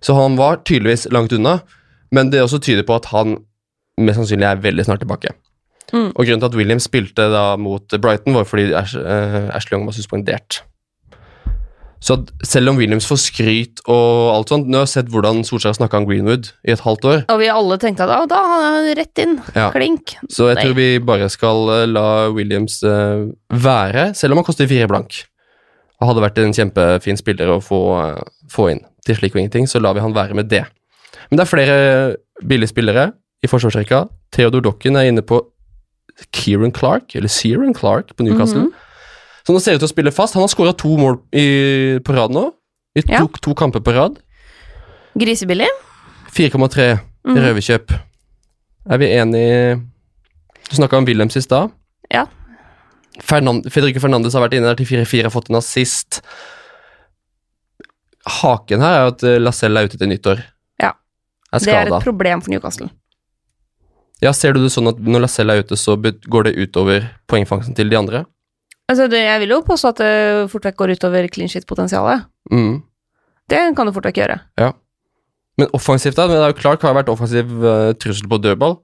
[0.00, 1.58] Så han var tydeligvis langt unna,
[2.12, 3.36] men det også tyder på at han
[4.00, 5.34] mest sannsynlig er veldig snart tilbake.
[5.92, 6.12] Mm.
[6.14, 9.96] Og grunnen til at Williams spilte da mot Brighton, var fordi eh, Ashley Young var
[9.96, 10.62] suspendert.
[12.00, 12.16] Så
[12.48, 16.00] selv om Williams får skryt og alt sånt Nå har jeg sett hvordan Solskjær snakka
[16.00, 18.88] om Greenwood i et halvt år, Og vi alle tenkte at «Å, da er han
[18.96, 19.34] rett inn.
[19.52, 19.68] Ja.
[19.74, 20.16] Klink.
[20.32, 20.64] så jeg Nei.
[20.64, 25.22] tror vi bare skal eh, la Williams uh, være, selv om han koster fire blank.
[26.00, 29.68] Han hadde vært en kjempefin spiller å få, uh, få inn til slik og ingenting,
[29.68, 30.64] så lar vi han være med det.
[31.28, 31.78] Men det er flere
[32.40, 33.10] billige spillere
[33.44, 34.06] i forsvarsrekka.
[34.32, 35.42] Theodor Dokken er inne på
[36.36, 38.68] Kieran Clark, eller Searan Clark på Newcastle.
[38.68, 38.86] Mhm.
[39.46, 40.34] Så han ser ut til å spille fast.
[40.36, 41.46] Han har skåra to mål i,
[42.04, 42.50] på rad nå.
[42.98, 43.26] I to, Ja.
[43.42, 44.18] to kamper på rad.
[45.18, 45.68] Grisebillig.
[46.34, 46.90] 4,3
[47.30, 47.92] i røverkjøp.
[48.90, 49.80] Er vi enige
[50.70, 51.72] Du snakka om Wilhelms i stad.
[52.12, 52.26] Ja.
[53.20, 56.20] Fernand Federico Fernandes har vært inne der til 4-4, har fått en assist.
[58.40, 60.42] Haken her er at eh, Lacelle er ute til nyttår.
[60.82, 60.92] Ja.
[61.52, 62.90] Er Det er et problem for Newcastle.
[64.22, 67.74] Ja, ser du det sånn at når Lacelle er ute, så går det utover poengfangsten
[67.74, 68.24] til de andre?
[68.90, 70.12] Altså, det, jeg vil jo påstå at det
[70.50, 72.26] fort vekk går utover clean shit-potensialet.
[72.50, 72.80] Mm.
[73.50, 74.38] Det kan du fort vekk gjøre.
[75.60, 76.26] Men offensivt, da?
[76.26, 78.78] Men det er jo Clark har vært offensiv uh, trussel på dødball.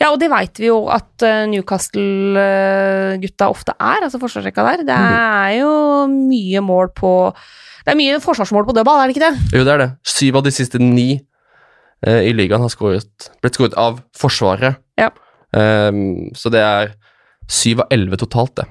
[0.00, 4.84] Ja, og det veit vi jo at uh, Newcastle-gutta ofte er, altså forsvarsrekka der.
[4.88, 5.72] Det er jo
[6.12, 7.12] mye mål på
[7.84, 9.58] Det er mye forsvarsmål på dødball, er det ikke det?
[9.58, 9.90] Jo, det er det.
[10.16, 11.10] Syv av de siste ni
[12.06, 14.80] uh, i ligaen har skåret, blitt skåret av Forsvaret.
[15.00, 15.12] Ja.
[15.56, 16.96] Um, så det er
[17.50, 18.66] syv av elleve totalt, det.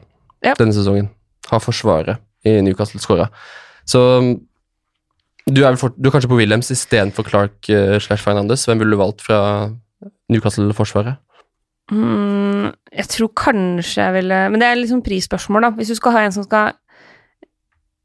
[0.45, 0.53] Ja.
[0.59, 1.09] Denne sesongen
[1.49, 3.27] har Forsvaret i Newcastle skåra.
[3.89, 4.35] Så mm,
[5.55, 8.63] du er, fort, du er kanskje på Williams istedenfor Clark uh, slash Fernandes.
[8.65, 9.39] Hvem ville du valgt fra
[10.31, 11.19] Newcastle-forsvaret?
[11.93, 15.69] Mm, jeg tror kanskje jeg ville Men det er liksom prisspørsmål, da.
[15.77, 16.71] Hvis du skal ha en som skal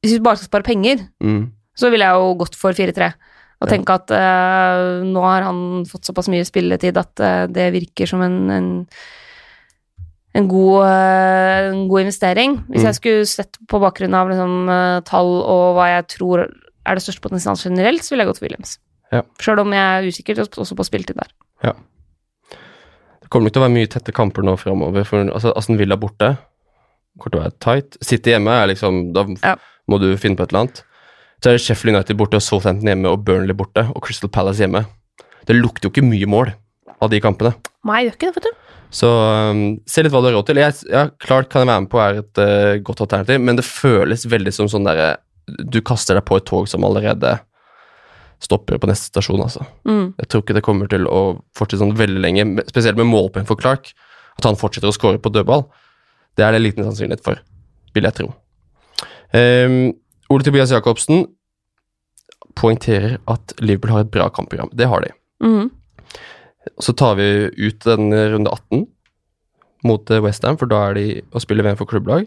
[0.05, 1.47] Hvis du bare skal spare penger, Mm.
[1.77, 3.13] så ville jeg jo gått for 4-3.
[3.61, 3.77] Og Ja.
[3.77, 8.23] tenke at uh, nå har han fått såpass mye spilletid at uh, det virker som
[8.25, 8.87] en, en,
[10.35, 12.59] en, god, eh, en god investering.
[12.71, 12.89] Hvis Mm.
[12.91, 16.45] jeg skulle sett på bakgrunn av liksom, eh, tall og hva jeg tror
[16.87, 18.79] er det største potensialet generelt, så ville jeg gått for Williams.
[19.13, 19.23] Ja.
[19.41, 21.75] Sjøl om jeg er usikker også på spilletid der.
[23.21, 25.05] Det kommer nok til å være mye tette kamper nå framover.
[25.07, 26.37] For altså, Aston Villa borte
[27.19, 27.97] kommer til å være tight.
[28.03, 29.57] City hjemme er liksom Da Ja.
[29.89, 30.83] må du finne på et eller annet.
[31.43, 34.59] Så er det Sheffield United borte, og Southampton hjemme og Burnley borte og Crystal Palace
[34.61, 34.87] hjemme.
[35.47, 36.53] Det lukter jo ikke mye mål
[37.01, 37.55] av de kampene.
[37.85, 38.51] Nei, gjør ikke det, vet du.
[38.91, 40.61] Så um, se litt hva du har råd til.
[40.61, 43.67] Jeg, ja, klart kan jeg være med på er et uh, godt alternativ, men det
[43.67, 45.13] føles veldig som sånn derre
[45.71, 47.39] Du kaster deg på et tog som allerede
[48.41, 49.65] stopper på neste stasjon, altså.
[49.85, 50.15] Mm.
[50.17, 51.21] Jeg tror ikke det kommer til å
[51.57, 53.91] fortsette sånn veldig lenge, spesielt med målpoeng for Clark.
[54.41, 55.67] At han fortsetter å skåre på dødball,
[56.39, 57.43] det er det liten sannsynlighet for,
[57.93, 58.31] vil jeg tro.
[59.37, 59.93] Um,
[60.33, 61.27] Ole Tobias Jacobsen
[62.59, 64.73] poengterer at Liverpool har et bra kampprogram.
[64.73, 65.13] Det har de.
[66.81, 66.87] Mhm.
[66.89, 67.29] Så tar vi
[67.61, 68.87] ut den runde 18
[69.85, 72.27] mot Westham, for da er de å spille VM for klubblag.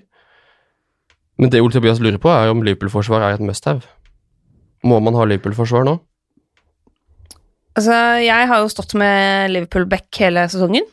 [1.37, 3.81] Men det Ole Tobias lurer på, er om Liverpool-forsvar er et must-have.
[4.85, 5.97] Må man ha Liverpool-forsvar nå?
[7.73, 10.85] Altså, jeg har jo stått med Liverpool back hele sesongen.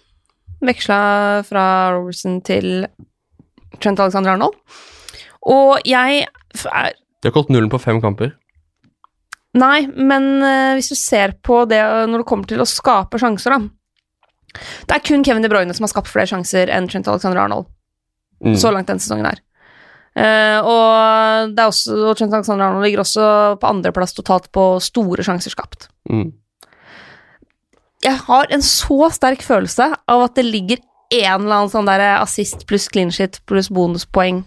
[0.65, 1.01] Veksla
[1.49, 2.87] fra Robertson til
[3.81, 4.57] Trent Alexander Arnold.
[5.43, 8.33] Og jeg er De har gått nullen på fem kamper.
[9.59, 13.19] Nei, men eh, hvis du ser på det eh, når det kommer til å skape
[13.19, 17.09] sjanser, da Det er kun Kevin De Bruyne som har skapt flere sjanser enn Trent
[17.11, 17.71] Alexander Arnold
[18.41, 18.55] Mm.
[18.57, 19.41] så langt denne sesongen her.
[20.17, 23.27] Eh, og, det er også, og Trent Alexander Arnold ligger også
[23.61, 25.91] på andreplass totalt på store sjanser skapt.
[26.09, 26.33] Mm.
[28.01, 30.81] jeg har en så sterk følelse av at det ligger
[31.13, 34.41] en eller annen sånn der assist pluss clean shit pluss bonuspoeng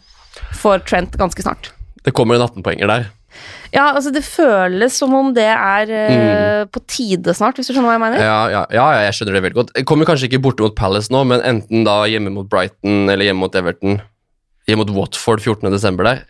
[0.58, 1.70] for Trent ganske snart.
[2.04, 3.12] Det kommer en 18-poenger der.
[3.74, 6.70] Ja, altså det føles som om det er mm.
[6.74, 8.22] på tide snart, hvis du skjønner hva jeg mener?
[8.22, 9.72] Ja, ja, ja, ja, jeg skjønner det veldig godt.
[9.80, 13.26] Jeg kommer kanskje ikke borte mot Palace nå, men enten da hjemme mot Brighton eller
[13.26, 13.98] hjemme mot Everton,
[14.70, 15.74] hjemme mot Watford 14.
[15.74, 16.22] desember der.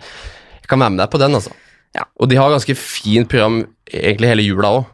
[0.00, 1.52] Jeg, kan være med deg på den, altså.
[1.96, 2.08] Ja.
[2.16, 3.60] Og de har ganske fint program
[3.92, 4.88] egentlig hele jula òg,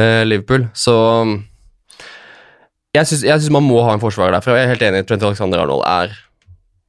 [0.00, 0.96] eh, Liverpool, så
[2.96, 4.56] jeg syns, jeg syns man må ha en forsvarer derfra.
[4.56, 6.16] Jeg er helt enig, i Trent Alexander Arnold er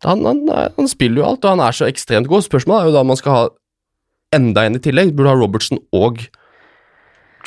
[0.06, 0.44] han, han,
[0.78, 2.46] han spiller jo alt, og han er så ekstremt god.
[2.46, 3.46] Spørsmålet er jo da om man skal ha
[4.36, 5.14] enda en i tillegg.
[5.16, 6.24] Burde ha Robertson og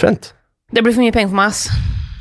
[0.00, 0.32] Trent.
[0.70, 1.64] Det blir for mye penger for meg, ass.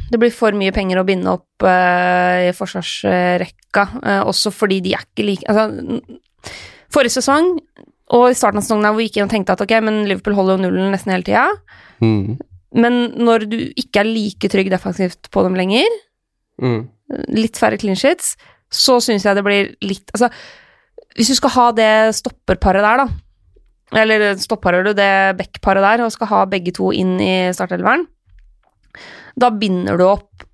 [0.09, 4.95] Det blir for mye penger å binde opp uh, i forsvarsrekka, uh, også fordi de
[4.97, 5.99] er ikke like Altså,
[6.89, 7.51] forrige sesong
[8.17, 10.33] og i starten av sesongen hvor vi gikk inn og tenkte at ok, men Liverpool
[10.33, 11.47] holder jo nullen nesten hele tida,
[12.01, 12.39] Mm.
[12.73, 15.85] men når du ikke er like trygg defensivt på dem lenger,
[16.59, 16.87] Mm.
[17.29, 18.33] litt færre clean sheets,
[18.71, 20.31] så syns jeg det blir litt Altså,
[21.15, 23.07] hvis du skal ha det stopperparet der, da,
[23.97, 28.05] eller stopparer du det backparet der, og skal ha begge to inn i startelveren,
[29.39, 30.45] da binder du opp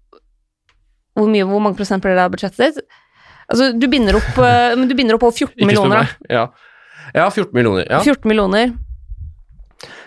[1.15, 2.97] hvor, mye, hvor mange prosent blir det av budsjettet ditt?
[3.47, 6.09] Altså, du binder opp, eh, du binder opp over 14 millioner.
[6.27, 6.49] Ja.
[7.13, 7.87] ja, 14 millioner.
[7.87, 8.01] Ja.
[8.03, 8.73] 14 millioner.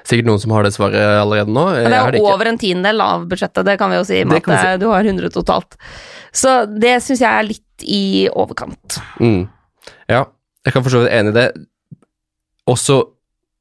[0.09, 1.67] Sikkert noen som har det svaret allerede nå.
[1.77, 4.23] Ja, det er det over en tiendedel av budsjettet, det kan vi jo si.
[4.29, 4.81] Med at si.
[4.81, 5.77] du har 100 totalt.
[6.33, 9.01] Så det syns jeg er litt i overkant.
[9.21, 9.47] Mm.
[10.09, 10.25] Ja,
[10.65, 11.49] jeg kan for så vidt enig i det.
[12.69, 13.01] Også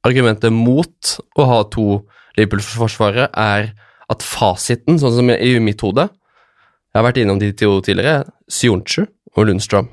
[0.08, 2.00] argumentet mot å ha to
[2.38, 3.72] Liverpool-forsvarere er
[4.08, 8.24] at fasiten, sånn som i mitt hode Jeg har vært innom de to tidligere.
[8.48, 9.04] Sionchu
[9.36, 9.88] og Lundstrøm.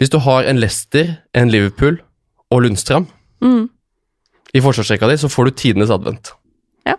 [0.00, 2.00] Hvis du har en Leicester, en Liverpool
[2.50, 3.06] og Lundstrøm
[3.42, 3.68] Mm.
[4.54, 6.32] i forsvarsrekka di, så får du tidenes advent.
[6.86, 6.94] Ja.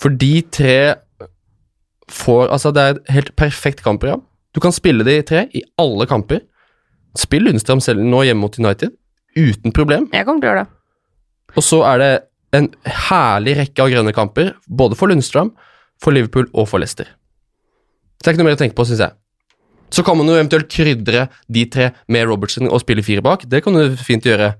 [0.00, 0.94] For de tre
[2.08, 4.22] får Altså, det er et helt perfekt kampprogram.
[4.54, 6.40] Du kan spille de tre i alle kamper.
[7.16, 8.92] Spill Lundstrøm selv nå hjemme mot United,
[9.38, 10.08] uten problem.
[10.12, 10.74] Jeg kommer til å gjøre det.
[11.56, 12.10] Og så er det
[12.58, 12.68] en
[13.08, 15.52] herlig rekke av grønne kamper, både for Lundstrøm,
[16.02, 17.08] for Liverpool og for Leicester.
[18.18, 19.14] Så det er ikke noe mer å tenke på, syns jeg.
[19.94, 23.46] Så kan man jo eventuelt krydre de tre med Robertson og spille fire bak.
[23.48, 24.52] Det kan du fint gjøre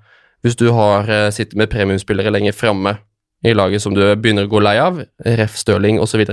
[0.47, 2.95] hvis du har sittet sitter med premiumspillere lenger framme
[3.45, 5.59] i laget som du begynner å gå lei av, ref.
[5.59, 6.25] Stirling osv.,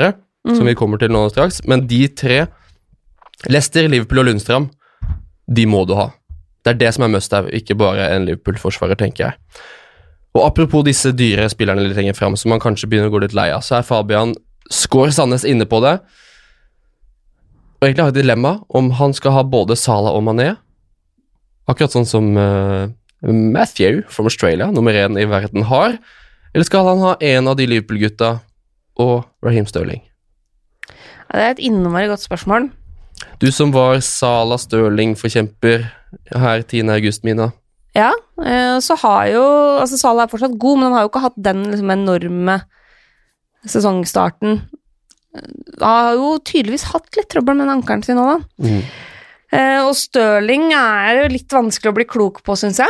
[0.45, 0.53] Mm.
[0.59, 1.63] som vi kommer til nå straks.
[1.65, 2.43] Men de tre,
[3.49, 4.67] Leicester, Liverpool og Lundstrøm,
[5.49, 6.11] de må du ha.
[6.65, 9.63] Det er det som er must have, ikke bare en Liverpool-forsvarer, tenker jeg.
[10.35, 13.35] Og apropos disse dyre spillerne litt lenger fram, som man kanskje begynner å gå litt
[13.37, 14.33] lei av, så er Fabian
[14.73, 15.99] Skår Sandnes inne på det.
[17.77, 20.55] Og egentlig har jeg et dilemma om han skal ha både Salah og Mané.
[21.69, 22.89] Akkurat sånn som uh,
[23.21, 25.99] Matthew from Australia, nummer én i verden, har.
[26.55, 28.39] Eller skal han ha en av de Liverpool-gutta
[29.05, 30.01] og Raheem Sterling?
[30.89, 32.71] Ja, det er et innmari godt spørsmål.
[33.39, 35.85] Du som var Sala Stirling-forkjemper
[36.35, 36.89] her 10.
[36.93, 37.51] august, Mina.
[37.95, 38.11] Ja,
[38.43, 39.43] eh, så har jo
[39.79, 42.61] Altså, Sala er fortsatt god, men han har jo ikke hatt den liksom, enorme
[43.65, 44.61] sesongstarten.
[45.81, 48.67] Han har jo tydeligvis hatt litt trøbbel med den ankelen sin òg, da.
[48.67, 48.83] Mm.
[49.85, 52.89] og Stirling er jo litt vanskelig å bli klok på, syns jeg.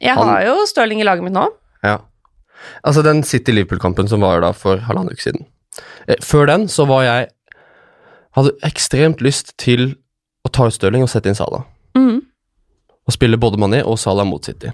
[0.00, 1.48] Jeg Han- har jo Stirling i laget mitt nå.
[1.82, 1.98] Ja.
[2.84, 5.46] Altså den City-Liverpool-kampen som var da for halvannen uke siden.
[6.08, 7.28] Eh, Før den så var jeg
[8.38, 9.96] Hadde ekstremt lyst til
[10.46, 11.64] å ta ut Stirling og sette inn Salah.
[11.98, 12.20] Mm.
[13.08, 14.70] Og spille både Mané og Salah mot City.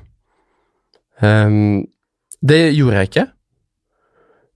[1.23, 1.87] Um,
[2.45, 3.27] det gjorde jeg ikke.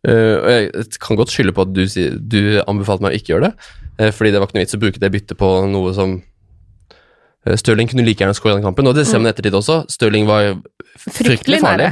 [0.06, 1.84] Uh, og jeg kan godt skylde på at du,
[2.20, 4.82] du anbefalte meg å ikke gjøre det, uh, fordi det var ikke noe vits å
[4.82, 8.98] bruke det byttet på noe som uh, Stirling kunne like gjerne skåre den kampen, og
[8.98, 9.80] det ser man i ettertid også.
[9.90, 10.52] Stirling var
[11.08, 11.90] fryktelig farlig.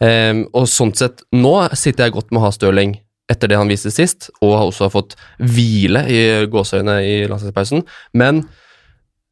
[0.00, 2.96] Um, og sånn sett, nå sitter jeg godt med å ha Stirling
[3.30, 7.84] etter det han viste sist, og har også fått hvile i gåseøyne i landslagspausen.
[8.18, 8.42] Men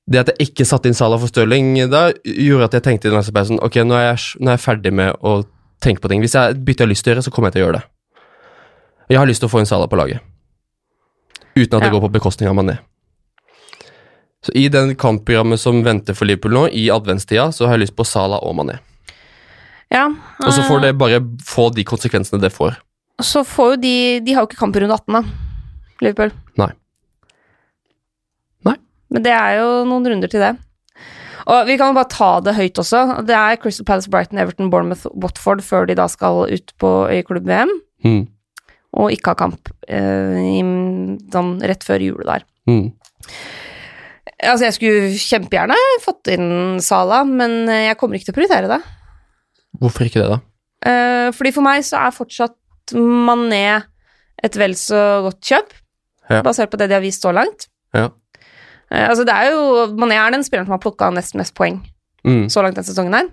[0.09, 3.13] det at jeg ikke satte inn Salah for Stirling da, gjorde at jeg tenkte i
[3.13, 5.41] landslagspausen ok, nå er, jeg, nå er jeg ferdig med å
[5.85, 6.23] tenke på ting.
[6.25, 7.87] Hvis jeg bytter jeg lyst til å gjøre, så kommer jeg til å gjøre det.
[9.13, 10.25] Jeg har lyst til å få inn Salah på laget.
[11.59, 11.95] Uten at det Ja.
[11.97, 12.79] går på bekostning av Mané.
[14.45, 17.97] Så i den kampprogrammet som venter for Liverpool nå, i adventstida, så har jeg lyst
[17.99, 18.79] på Salah og Mané.
[19.91, 20.07] Ja,
[20.45, 22.77] Og så får eh, det bare få de konsekvensene det får.
[23.19, 25.23] Så får jo de De har jo ikke kamp i runde 18, da.
[26.05, 26.31] Liverpool.
[26.61, 26.71] Nei.
[28.69, 28.77] Nei.
[29.11, 30.55] Men det er jo noen runder til det.
[31.49, 33.03] Og vi kan jo bare ta det høyt også.
[33.27, 37.23] Det er Crystal Palace, Brighton, Everton, Bournemouth, Watford før de da skal ut på i
[37.27, 37.73] klubb-VM.
[38.05, 38.21] Mm.
[39.01, 40.61] Og ikke ha kamp eh, i,
[41.33, 42.45] sånn rett før jul der.
[42.69, 42.93] Mm.
[44.39, 48.71] Altså, jeg skulle kjempegjerne fått inn Sala, men eh, jeg kommer ikke til å prioritere
[48.71, 48.81] det.
[49.81, 50.39] Hvorfor ikke det, da?
[50.89, 52.55] Eh, fordi for meg så er fortsatt
[52.95, 53.83] Mané
[54.43, 55.73] et vel så godt kjøp,
[56.31, 56.43] Ja.
[56.43, 57.67] basert på det de har vist så langt.
[57.95, 58.11] Ja.
[58.91, 61.81] Eh, altså det er jo, Mané er den spilleren som har plukka nest mest poeng
[62.27, 62.47] Mm.
[62.51, 63.29] så langt denne sesongen her.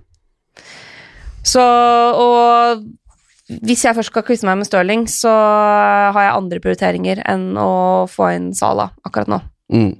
[1.46, 2.84] Så, og
[3.66, 5.30] hvis jeg først skal quize meg med Stirling, så
[6.16, 9.42] har jeg andre prioriteringer enn å få inn Sala akkurat nå.
[9.74, 9.92] Mm.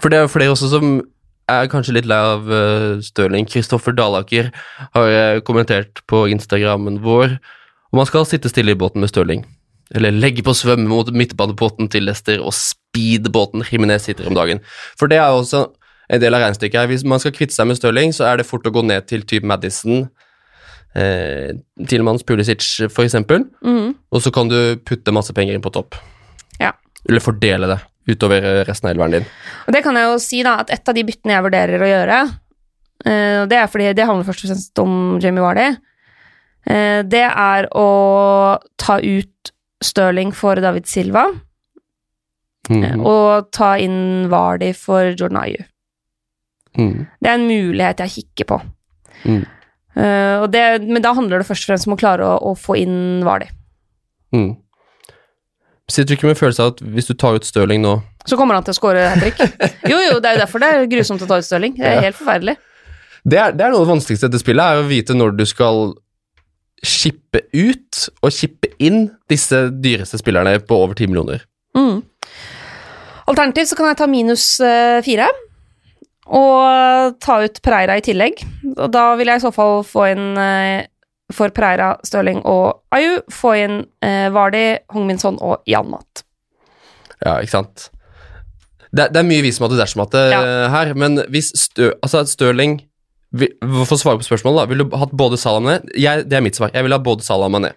[0.00, 1.00] For det er jo flere også som
[1.50, 3.44] er kanskje litt lei av uh, Stirling.
[3.50, 4.50] Kristoffer Dalaker
[4.94, 7.38] har kommentert på Instagrammen vår.
[7.90, 9.44] Og man skal sitte stille i båten med Stirling.
[9.94, 14.62] Eller legge på svømme mot midtbanebåten til Leicester og speedbåten Jimenez sitter om dagen.
[14.98, 15.66] For det er også
[16.10, 16.90] en del av regnestykket her.
[16.90, 19.26] Hvis man skal kvitte seg med Stirling, så er det fort å gå ned til
[19.26, 20.08] type Madison,
[20.94, 21.50] eh,
[21.90, 23.46] Tilmans Pulisic eksempel.
[23.62, 23.94] Mhm.
[24.12, 25.98] Og så kan du putte masse penger inn på topp.
[26.60, 26.72] Ja.
[27.08, 29.28] Eller fordele det utover eh, resten av elveren din.
[29.66, 31.90] Og det kan jeg jo si, da, at et av de byttene jeg vurderer å
[31.90, 32.18] gjøre,
[33.04, 35.78] eh, og det er fordi det handler først og fremst om Jamie Vardy, eh,
[37.10, 37.86] det er å
[38.78, 39.50] ta ut
[39.82, 41.26] Stirling for David Silva,
[42.70, 43.00] Mm.
[43.02, 45.64] og ta inn Vardy for Jordan Ayu.
[46.78, 47.06] Mm.
[47.18, 48.58] Det er en mulighet jeg kikker på.
[49.24, 49.40] Mm.
[49.96, 52.76] Uh, det, men da handler det først og fremst om å klare å, å få
[52.78, 53.48] inn Vardy.
[54.36, 54.52] Mm.
[55.90, 57.96] Sitter du ikke med følelsen av at hvis du tar ut Stirling nå
[58.28, 59.40] Så kommer han til å score hat trick.
[59.90, 61.74] Jo, jo, det er jo derfor det er grusomt å ta ut Stirling.
[61.80, 62.04] Det er Ja.
[62.06, 62.54] helt forferdelig.
[63.26, 65.34] det er, det er noe av det vanskeligste i dette spillet, er å vite når
[65.40, 65.96] du skal
[66.86, 71.42] shippe ut og chippe inn disse dyreste spillerne på over 10 millioner.
[71.76, 72.00] Mm.
[73.30, 75.28] Alternativt så kan jeg ta minus eh, fire.
[76.30, 78.40] Og ta ut Preira i tillegg.
[78.76, 80.86] Og da vil jeg i så fall få inn eh,
[81.34, 84.64] for Preira, Stirling og Ayu, få inn eh, Vardi,
[84.94, 86.24] Hongminson og Jan Mat.
[87.20, 87.88] Ja, ikke sant?
[88.90, 90.40] Det, det er mye vi som hadde dersom-matte Ja.
[90.72, 92.80] her, men hvis Stø, altså Stirling
[93.30, 94.66] For å svare på spørsmålet, da.
[94.72, 95.92] Vil du hatt både Salah og Mané?
[95.94, 96.72] Jeg, det er mitt svar.
[96.74, 97.70] Jeg vil ha både Salah og Mané.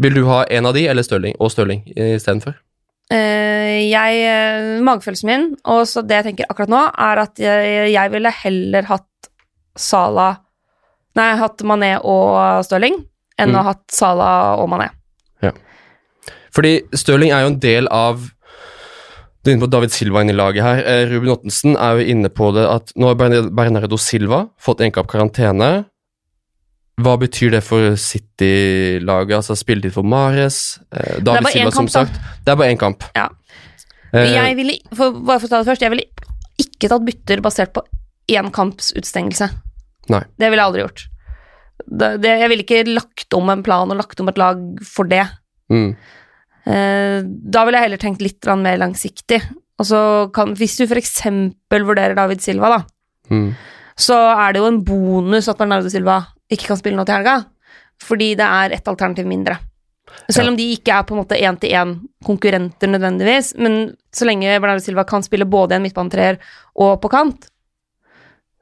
[0.00, 2.54] Vil du ha en av de, eller Stirling og Stirling istedenfor?
[3.10, 7.88] Uh, jeg, eh, magefølelsen min, og så det jeg tenker akkurat nå, er at jeg,
[7.90, 9.30] jeg ville heller hatt
[9.80, 10.36] Salah
[11.18, 13.00] Nei, hatt Mané og Stirling
[13.40, 13.56] enn Mm.
[13.56, 14.86] å ha hatt Salah og Mané.
[15.42, 15.50] Ja.
[16.54, 18.28] Fordi Stirling er jo en del av
[19.40, 20.82] Du er inne på David Silva inn i laget her.
[20.84, 23.16] Eh, Ruben Ottensen er jo inne på det at nå har
[23.48, 25.70] Bernardo Silva fått en kamp karantene.
[27.00, 29.38] Hva betyr det for City-laget?
[29.38, 30.78] Altså spilletid for Mares?
[30.92, 32.34] Eh, David bare kamp, som kamp, da.
[32.44, 33.06] Det er bare én kamp.
[33.16, 33.28] Ja.
[34.12, 36.04] Eh, Jeg ville, for, bare for å ta det først, jeg ville
[36.60, 37.86] ikke tatt bytter basert på
[38.36, 39.48] én kamps utstengelse.
[40.12, 40.20] Nei.
[40.36, 41.06] Det ville jeg aldri gjort.
[41.88, 45.08] Det, det, jeg ville ikke lagt om en plan og lagt om et lag for
[45.08, 45.24] det.
[45.72, 45.94] mm,
[46.64, 49.40] da ville jeg heller tenkt litt mer langsiktig.
[49.80, 50.00] Og så
[50.34, 51.14] kan, hvis du f.eks.
[51.72, 52.80] vurderer David Silva, da,
[53.32, 53.48] mm,
[54.00, 56.20] så er det jo en bonus at Bernardo Silva
[56.52, 57.38] ikke kan spille nå til helga,
[58.00, 59.56] fordi det er ett alternativ mindre.
[60.30, 65.06] Selv om de ikke er på en måte én-til-én-konkurrenter nødvendigvis, men så lenge Bernardo Silva
[65.08, 66.40] kan spille både en midtbanetreer
[66.82, 67.48] og på kant,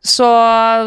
[0.05, 0.29] så,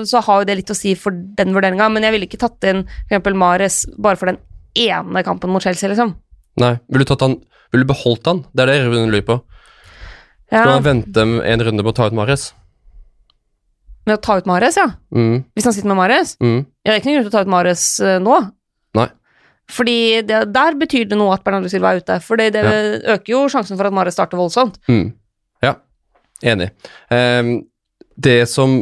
[0.08, 2.69] så har jo det litt å si for den vurderinga, men jeg ville ikke tatt
[2.69, 4.39] inn eksempel Mares bare for den
[4.80, 6.15] ene kampen mot Chelsea, liksom.
[6.60, 6.74] Nei.
[6.92, 7.38] Ville du, han,
[7.72, 8.44] vil du beholdt han?
[8.54, 9.38] Det er det Ruben lurer på.
[10.52, 12.52] Ja, Skal man vente en runde på å ta ut Mares?
[14.08, 14.88] med å ta ut Mares, ja.
[15.14, 16.36] Mm, Hvis han sitter med Mares.
[16.42, 18.38] mm, Jeg er ikke noen grunn til å ta ut Mares eh, nå.
[18.98, 19.08] nei.
[19.72, 22.18] Fordi det, der betyr det noe at Bernardo Silva er ute.
[22.26, 22.64] For det, det
[23.06, 24.80] øker jo sjansen for at Mares starter voldsomt.
[24.90, 25.14] Mm.
[25.64, 25.76] Ja,
[26.44, 26.72] enig.
[27.14, 27.62] Um,
[28.18, 28.82] det som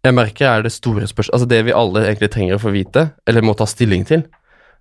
[0.00, 3.10] jeg merker er det store spørsmålet Altså det vi alle egentlig trenger å få vite,
[3.28, 4.24] eller må ta stilling til.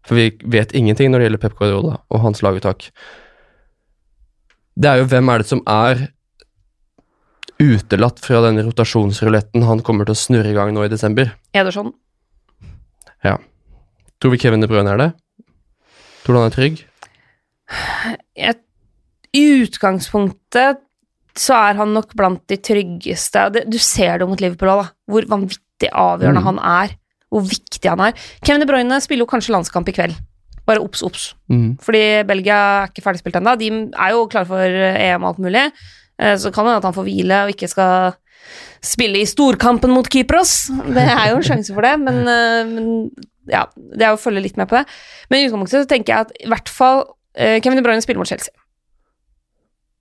[0.08, 2.90] For vi vet ingenting når det gjelder Pep Guardiola og hans laguttak.
[4.80, 6.06] Det er jo hvem er det som er
[7.60, 11.34] utelatt fra denne rotasjonsruletten han kommer til å snurre i gang nå i desember.
[11.54, 11.92] Ederson.
[14.20, 15.10] Tror vi Kevin De Bruyne er det?
[16.26, 16.82] Tror du han er trygg?
[18.36, 18.58] Jeg,
[19.32, 20.82] I utgangspunktet
[21.40, 23.46] så er han nok blant de tryggeste.
[23.72, 24.90] Du ser det mot Liverpool òg, da.
[25.08, 26.50] Hvor vanvittig avgjørende Mm.
[26.50, 26.98] han er.
[27.30, 28.13] Hvor viktig han er.
[28.42, 30.15] Kevin De Bruyne spiller jo kanskje landskamp i kveld.
[30.70, 31.28] Bare obs, obs.
[31.50, 31.76] Mm.
[31.82, 33.56] Fordi Belgia er ikke ferdigspilt ennå.
[33.58, 35.63] De er jo klare for EM og alt mulig.
[36.22, 38.13] Eh, Så kan det hende at han får hvile og ikke skal
[38.86, 40.70] spille i storkampen mot Kypros.
[40.94, 42.89] Det er jo en sjanse for det, men, eh, men
[43.50, 44.86] ja, det er jo å følge litt med på det.
[45.30, 47.04] Men i utgangspunktet så tenker jeg at i hvert fall
[47.36, 48.54] eh, Kevin De Bruyne spiller mot Chelsea.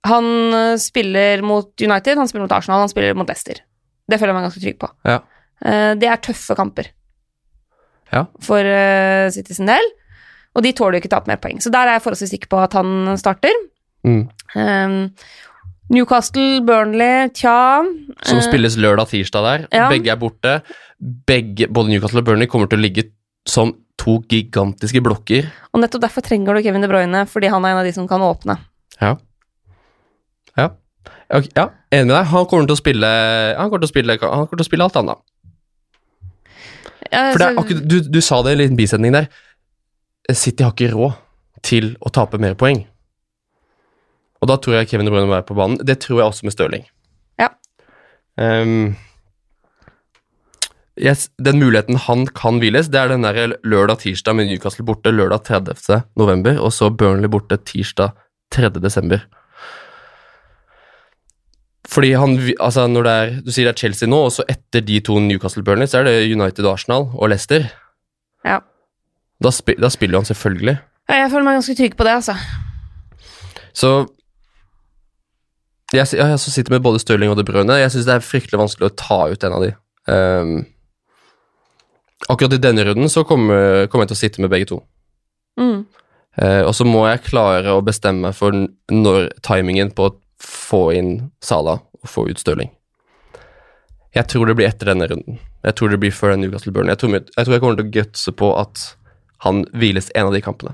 [0.07, 3.59] Han spiller mot United, han spiller mot Arsenal, han spiller mot Leicester.
[4.09, 4.87] Det føler jeg meg ganske trygg på.
[5.05, 5.17] Ja.
[5.99, 6.87] Det er tøffe kamper
[8.13, 8.25] Ja.
[8.41, 9.85] for uh, City sin del,
[10.57, 11.59] og de tåler jo ikke tape mer poeng.
[11.61, 13.53] Så der er jeg forholdsvis sikker på at han starter.
[14.07, 14.23] Mm.
[14.55, 14.97] Um,
[15.89, 17.81] Newcastle, Burnley, tja
[18.21, 19.67] Som eh, spilles lørdag-tirsdag der.
[19.73, 19.87] ja.
[19.89, 20.59] Begge er borte.
[20.99, 23.07] Begge, både Newcastle og Burnley kommer til å ligge
[23.49, 25.49] som to gigantiske blokker.
[25.73, 28.07] Og nettopp derfor trenger du Kevin De Bruyne, fordi han er en av de som
[28.07, 28.55] kan åpne.
[29.01, 29.15] Ja.
[30.57, 30.69] Ja.
[31.29, 32.29] Okay, ja, enig med deg.
[32.31, 33.09] Han kommer til å spille
[33.57, 35.21] Han kommer til å spille, han kommer til å spille alt annet.
[37.09, 39.29] Ja, For det er akkurat, du, du sa det i en liten bisetning der.
[40.29, 41.17] City har ikke råd
[41.65, 42.83] til å tape mer poeng.
[44.39, 45.79] Og da tror jeg Kevin De Bruyne må være på banen.
[45.83, 46.85] Det tror jeg også med Stirling.
[47.41, 47.49] Ja.
[48.39, 48.93] Um,
[50.99, 55.43] yes, den muligheten han kan hviles, det er den der lørdag-tirsdag med Newcastle borte lørdag
[55.49, 56.05] 30.
[56.19, 58.15] november, og så Burnley borte tirsdag
[58.55, 58.71] 3.
[58.79, 59.25] desember.
[61.89, 64.83] Fordi han, altså når det er, Du sier det er Chelsea nå, og så etter
[64.85, 67.65] de to Newcastle-Burnley, så er det United Arsenal og Leicester.
[68.45, 68.59] Ja.
[69.41, 70.77] Da, spi, da spiller han selvfølgelig.
[71.09, 72.35] Jeg føler meg ganske trygg på det, altså.
[73.73, 73.93] Så
[75.93, 77.79] jeg, jeg, jeg sitter med både Stirling og De Bruyne.
[77.81, 79.71] Jeg syns det er fryktelig vanskelig å ta ut en av de.
[80.09, 80.51] Um,
[82.29, 84.83] akkurat i denne runden så kommer, kommer jeg til å sitte med begge to.
[85.57, 85.87] Mm.
[86.37, 88.53] Uh, og så må jeg klare å bestemme meg for
[88.93, 90.11] når timingen på
[90.43, 92.71] få inn Sala og få ut Stirling.
[94.15, 95.37] Jeg tror det blir etter denne runden.
[95.63, 96.87] Jeg tror det blir før Newcastle Burn.
[96.89, 98.85] Jeg tror, jeg tror jeg kommer til å gutse på at
[99.45, 100.73] han hviles en av de kampene.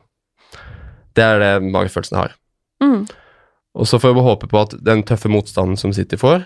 [1.16, 2.36] Det er det magefølelsen jeg har.
[2.84, 3.06] Mm.
[3.76, 6.46] Og så får vi håpe på at den tøffe motstanden som City får,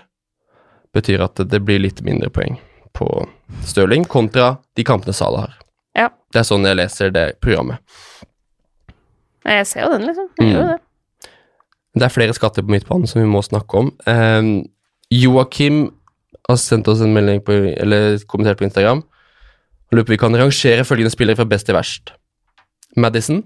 [0.94, 2.58] betyr at det blir litt mindre poeng
[2.98, 3.06] på
[3.62, 5.54] Stirling kontra de kampene Salah har.
[5.94, 6.08] Ja.
[6.34, 7.78] Det er sånn jeg leser det programmet.
[9.46, 10.28] Jeg ser jo den, liksom.
[10.38, 10.52] Jeg Mm.
[10.52, 10.80] gjør jo det.
[11.96, 13.90] Det er flere skatter på midtbanen som vi må snakke om.
[14.06, 14.50] Um,
[15.10, 15.88] Joakim
[16.48, 19.02] har sendt oss en melding på, eller kommentert på Instagram.
[19.90, 22.12] Lurer på vi kan rangere følgende spillere fra best til verst.
[22.96, 23.42] Madison,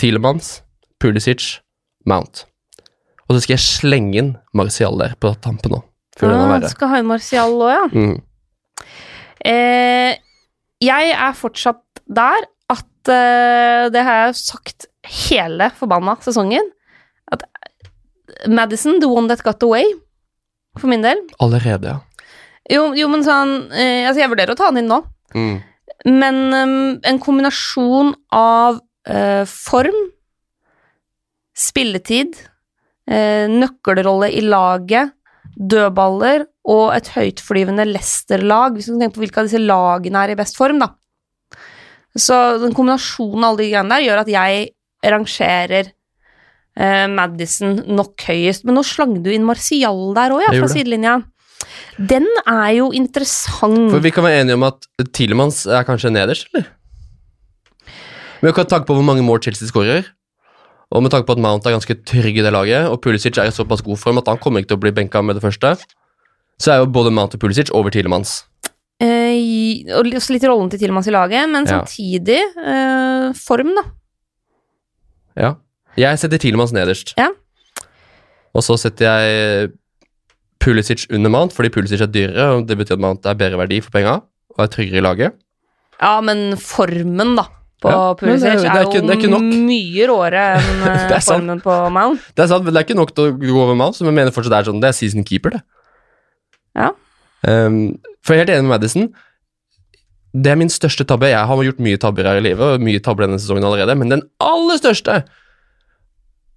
[0.00, 0.58] Tilemans,
[1.00, 1.60] Pulisic,
[2.06, 2.44] Mount.
[3.28, 5.80] Og så skal jeg slenge inn Martial der på tampen nå.
[6.18, 7.86] Før den er Ah, skal ha en Martial òg, ja.
[7.92, 8.18] Mm.
[9.44, 10.16] Eh,
[10.84, 16.70] jeg er fortsatt der at eh, Det har jeg sagt hele forbanna sesongen.
[17.32, 17.46] At
[18.48, 19.84] Madison, the one that got away,
[20.78, 22.00] for min del Allerede, ja.
[22.72, 25.02] Jo, jo men sånn eh, Altså, jeg vurderer å ta han inn nå.
[25.36, 25.56] Mm.
[26.08, 26.74] Men um,
[27.06, 29.96] en kombinasjon av eh, form,
[31.56, 32.36] spilletid,
[33.08, 35.14] eh, nøkkelrolle i laget,
[35.54, 40.38] dødballer og et høytflyvende Leicester-lag, hvis du tenker på hvilke av disse lagene er i
[40.38, 40.90] best form, da.
[42.14, 44.66] Så den kombinasjonen av alle de greiene der gjør at jeg
[45.14, 45.92] rangerer
[46.76, 48.64] eh, Madison nok høyest.
[48.64, 51.18] Men nå slang du inn Marcial der òg, ja, fra sidelinja.
[51.98, 53.90] Den er jo interessant.
[53.92, 56.66] For vi kan være enige om at Tilemans er kanskje nederst, eller?
[58.42, 60.04] Men med tanke på hvor mange mål Chelsea skårer,
[60.92, 63.48] og med tanke på at Mount er ganske trygg i det laget, og Pulisic er
[63.48, 65.70] i såpass god form at han kommer ikke til å bli benka med det første,
[66.60, 68.42] så er jo både Mount og Pulisic over Tilemans.
[69.02, 73.82] Eh, og li- litt rollen til Tilemans i laget, men samtidig eh, form, da.
[75.40, 75.54] Ja.
[76.00, 77.14] Jeg setter Tilemans nederst.
[77.18, 77.28] Ja.
[78.54, 79.72] Og så setter jeg
[80.62, 83.80] Pulisic under Mount, fordi Pulisic er dyrere, og det betyr at Mount er bedre verdi
[83.84, 84.14] for penga,
[84.54, 85.34] og er tryggere i laget.
[86.00, 87.44] Ja, men formen, da,
[87.82, 89.42] på Ja, Pulisic er- det er ikke- jo nok.
[89.42, 92.20] mye råere enn eh, formen på Mount.
[92.34, 94.14] Det er sant, men det er ikke nok til å gå over Mount, som jeg
[94.14, 94.80] mener fortsatt er sånn.
[94.80, 95.62] Det er season keeper, det.
[96.74, 96.90] Ja.
[97.46, 99.08] Um, for jeg er helt enig med Madison.
[100.34, 101.28] Det er min største tabbe.
[101.30, 104.08] Jeg har gjort mye tabber her i livet, og mye tabber denne sesongen allerede, men
[104.08, 105.20] den aller største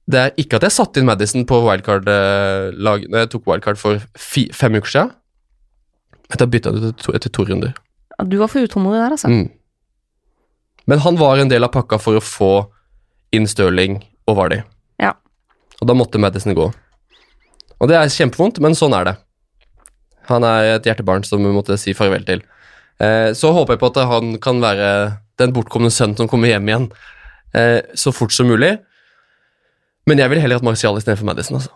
[0.08, 3.99] Det er ikke at jeg satte inn Madison på wildcard-lag Når jeg tok wildcard for
[4.16, 5.12] fi, fem uker siden.
[6.32, 7.76] Etter å ha bytta det to, etter to runder.
[8.16, 9.32] Ja, Du var for utålmodig der, altså.
[9.32, 9.49] Mm.
[10.88, 12.51] Men han var en del av pakka for å få
[13.36, 14.62] inn Stirling og Vardy.
[15.03, 15.14] Ja.
[15.82, 16.70] Og da måtte Madison gå.
[17.78, 19.16] Og det er kjempevondt, men sånn er det.
[20.32, 22.41] Han er et hjertebarn som vi måtte si farvel til.
[23.03, 24.89] Eh, så håper jeg på at han kan være
[25.39, 26.88] den bortkomne sønnen som kommer hjem igjen
[27.53, 28.74] eh, så fort som mulig.
[30.08, 31.74] Men jeg vil heller hatt Martial istedenfor Madison, altså.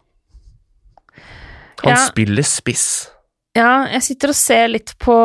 [1.84, 2.06] Han Ja.
[2.08, 2.86] spiller spiss.
[3.58, 5.16] Ja, jeg sitter og ser litt på,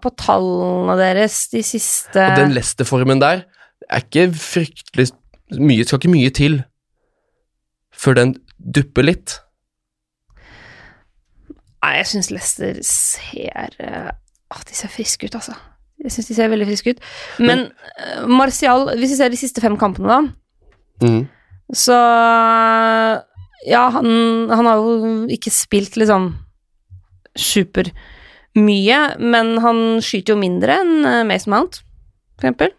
[0.00, 3.42] på tallene deres de siste Og den Leicester-formen der
[3.90, 5.10] er ikke fryktelig
[5.60, 6.62] mye, skal ikke mye til
[7.92, 9.36] før den dupper litt.
[11.84, 13.76] Nei, jeg syns Leicester ser
[14.46, 15.54] Å, de ser friske ut, altså.
[16.02, 17.00] Jeg syns de ser veldig friske ut.
[17.42, 17.64] Men,
[18.22, 20.20] Men Martial, hvis vi ser de siste fem kampene, da,
[21.04, 21.26] Mm.
[21.74, 21.96] Så
[23.66, 24.08] Ja, han,
[24.52, 26.34] han har jo ikke spilt liksom
[27.36, 31.80] supermye, men han skyter jo mindre enn eh, Mason Mount,
[32.36, 32.74] for eksempel.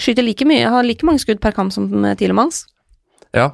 [0.00, 2.18] Skyter like mye, har like mange skudd per kamp som Tilemanns.
[2.18, 2.64] Tielemanns.
[3.34, 3.46] Ja.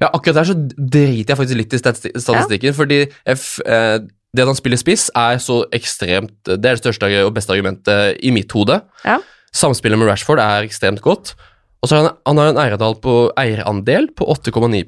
[0.00, 3.00] ja, akkurat der så driter jeg faktisk litt i statistikken, statistikken, fordi
[3.32, 3.98] F, eh,
[4.34, 8.18] det at han spiller spiss, er så ekstremt Det er det største og beste argumentet
[8.24, 8.80] i mitt hode.
[9.04, 9.20] Ja.
[9.54, 11.36] Samspillet med Rashford er ekstremt godt.
[11.84, 14.84] Og så har han, han har en eierandel på, eierandel på 8,9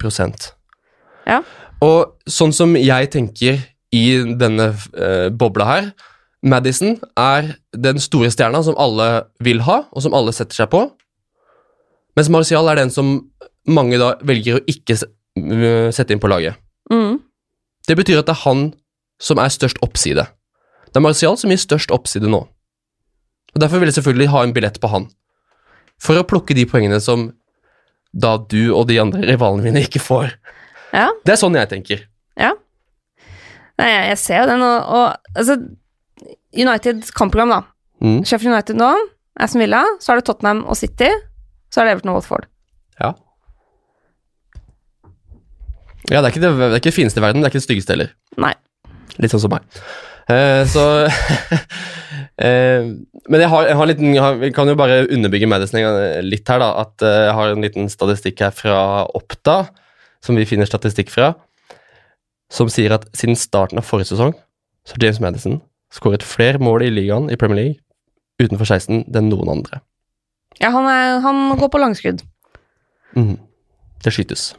[1.28, 1.42] Ja.
[1.84, 3.60] Og sånn som jeg tenker
[3.92, 4.04] i
[4.40, 5.90] denne eh, bobla her
[6.46, 10.84] Madison er den store stjerna som alle vil ha, og som alle setter seg på.
[12.16, 13.16] Mens Martial er den som
[13.66, 16.56] mange da velger å ikke øh, sette inn på laget.
[16.92, 17.18] Mm.
[17.88, 18.68] Det betyr at det er han
[19.22, 20.28] som er størst oppside.
[20.86, 22.44] Det er Martial som gir størst oppside nå.
[22.46, 25.10] Og Derfor vil jeg selvfølgelig ha en billett på han.
[26.02, 27.30] For å plukke de poengene som
[28.16, 30.30] da du og de andre rivalene mine ikke får.
[30.94, 31.10] Ja.
[31.26, 32.06] Det er sånn jeg tenker.
[32.40, 32.54] Ja.
[33.76, 35.58] Nei, jeg, ser jo den, og, og altså
[36.56, 37.60] Uniteds kampprogram, da.
[38.00, 38.22] Mm.
[38.24, 38.88] Sheffield United nå,
[39.40, 41.10] Aston Villa, så er det Tottenham og City,
[41.72, 42.48] så er det Everton og Watford.
[43.00, 43.12] Ja.
[46.06, 47.60] Ja, det er, ikke det, det er ikke det fineste i verden, det er ikke
[47.60, 48.12] det styggeste heller.
[48.40, 48.54] Nei.
[49.20, 49.66] Litt sånn som meg.
[50.30, 50.84] Uh, så
[52.38, 52.86] eh,
[53.28, 55.80] Men jeg har, jeg har en liten, jeg har, vi kan jo bare underbygge Madison
[56.24, 56.70] litt her, da.
[56.84, 58.78] At eh, jeg har en liten statistikk her fra
[59.16, 59.58] Oppda,
[60.24, 61.34] som vi finner statistikk fra,
[62.52, 64.34] som sier at siden starten av forrige sesong
[64.86, 65.58] så har James Madison
[65.94, 69.80] skåret flere mål i ligaen i Premier League utenfor 16 enn noen andre.
[70.60, 72.22] Ja, han, er, han går på langskudd.
[73.16, 73.36] Mm.
[74.04, 74.50] Det skytes.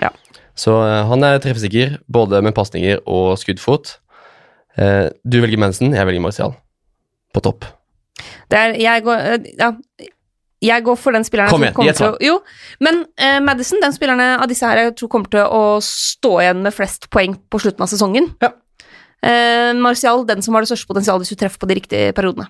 [0.00, 0.10] Ja.
[0.58, 3.98] Så uh, han er treffsikker, både med pasninger og skuddfot.
[4.78, 6.56] Uh, du velger Manson, jeg velger Martial.
[7.38, 7.66] På topp.
[8.50, 9.74] Er, jeg går eh, Ja.
[10.58, 12.38] Jeg går for den spilleren Kom igjen, gjett til Jo,
[12.82, 16.64] men uh, Madison, den spilleren av disse her jeg tror kommer til å stå igjen
[16.64, 18.26] med flest poeng på slutten av sesongen.
[18.42, 18.50] Ja.
[19.22, 22.48] Uh, Martial, den som har det største potensialet hvis du treffer på de riktige periodene.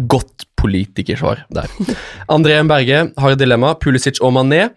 [0.00, 1.68] Godt politikersvar der.
[2.38, 2.72] André M.
[2.72, 3.74] Berge har et dilemma.
[3.76, 4.70] Pulisic og Mané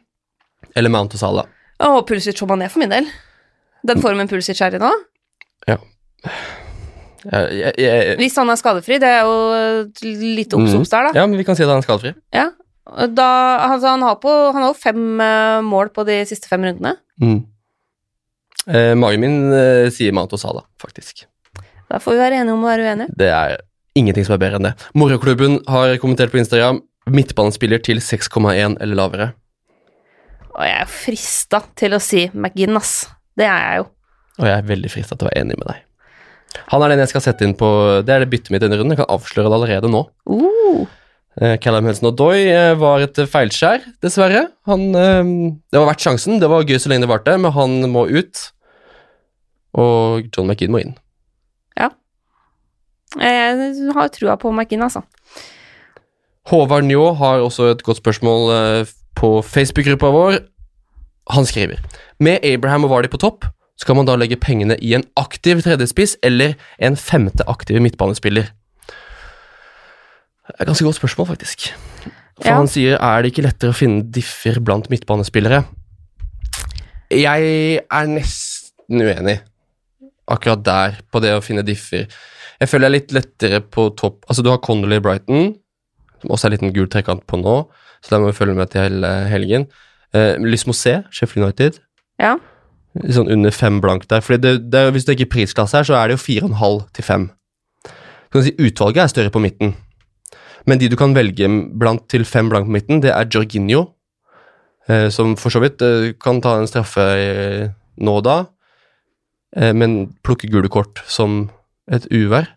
[0.75, 1.47] eller Mount og Salah?
[1.79, 3.07] Oh, Pulisic og Mané for min del.
[3.87, 4.91] Den formen Pulisic er i nå.
[5.69, 5.79] Jeg,
[7.31, 11.19] jeg, jeg, Hvis han er skadefri, det er jo litt obs-obs der, da.
[11.21, 12.13] ja, men vi kan si at han er skadefri.
[12.35, 12.49] Ja.
[12.85, 13.29] Da,
[13.65, 16.93] altså, han har på Han har jo fem eh, mål på de siste fem rundene.
[17.21, 17.39] Mm.
[18.65, 21.25] Eh, magen min eh, sier Mato Sala, faktisk.
[21.89, 23.17] Da får vi være enige om å være uenige.
[23.17, 23.57] Det er
[23.97, 24.75] ingenting som er bedre enn det.
[24.97, 29.27] Moroklubben har kommentert på Instagram midtbanespiller til 6,1 eller lavere.
[30.55, 33.05] Og jeg er frista til å si McGinn, ass.
[33.37, 33.89] Det er jeg jo.
[34.39, 35.84] Og jeg er veldig frista til å være enig med deg.
[36.71, 37.69] Han er den jeg skal sette inn på
[38.05, 38.95] Det er det byttet mitt denne runden.
[38.95, 40.05] Jeg kan avsløre det allerede nå.
[40.29, 40.85] Uh.
[41.41, 44.45] Eh, Callum Helsen Odoi eh, var et feilskjær, dessverre.
[44.69, 45.31] Han, eh,
[45.71, 46.39] det var verdt sjansen.
[46.39, 48.45] Det var gøy så lenge det varte, men han må ut.
[49.75, 50.95] Og John McInn må inn.
[51.75, 51.91] Ja.
[53.19, 55.03] Jeg har trua på McInn, altså.
[56.49, 60.39] Håvard Njå har også et godt spørsmål eh, på Facebook-gruppa vår.
[61.33, 61.81] Han skriver
[62.19, 63.47] Med Abraham og Vardy på topp,
[63.77, 68.51] skal man da legge pengene i en aktiv tredjespiss eller en femte aktiv midtbanespiller?
[70.45, 71.71] Det er et ganske godt spørsmål, faktisk.
[72.37, 72.55] For Ja.
[72.59, 75.63] han sier er det ikke lettere å finne differ blant midtbanespillere?
[77.11, 79.39] Jeg er nesten uenig
[80.27, 82.07] akkurat der, på det å finne differ.
[82.59, 85.55] Jeg føler det er litt lettere på topp Altså, du har Connolly Brighton,
[86.21, 87.55] som også er en liten gul trekant på nå,
[88.01, 89.67] så der må vi følge med til hele helgen.
[90.15, 91.79] Uh, Lysmosé, Sheffield United,
[92.19, 92.37] Ja.
[92.95, 94.23] Sånn under fem blank der.
[94.23, 96.53] Fordi det, det, hvis det ikke er prisklasse her, så er det jo fire og
[96.53, 97.27] en halv til fem.
[97.85, 99.75] Så kan du si Utvalget er større på midten.
[100.65, 103.83] Men de du kan velge blant til fem blank på midten, det er Jorginho,
[104.89, 107.67] eh, som for så vidt eh, kan ta en straffe eh,
[108.01, 108.37] nå og da,
[109.55, 111.45] eh, men plukke gule kort som
[111.91, 112.49] et uvær.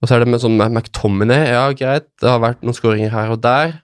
[0.00, 3.36] Og så er det med sånn McTominay, ja greit, det har vært noen skåringer her
[3.36, 3.76] og der.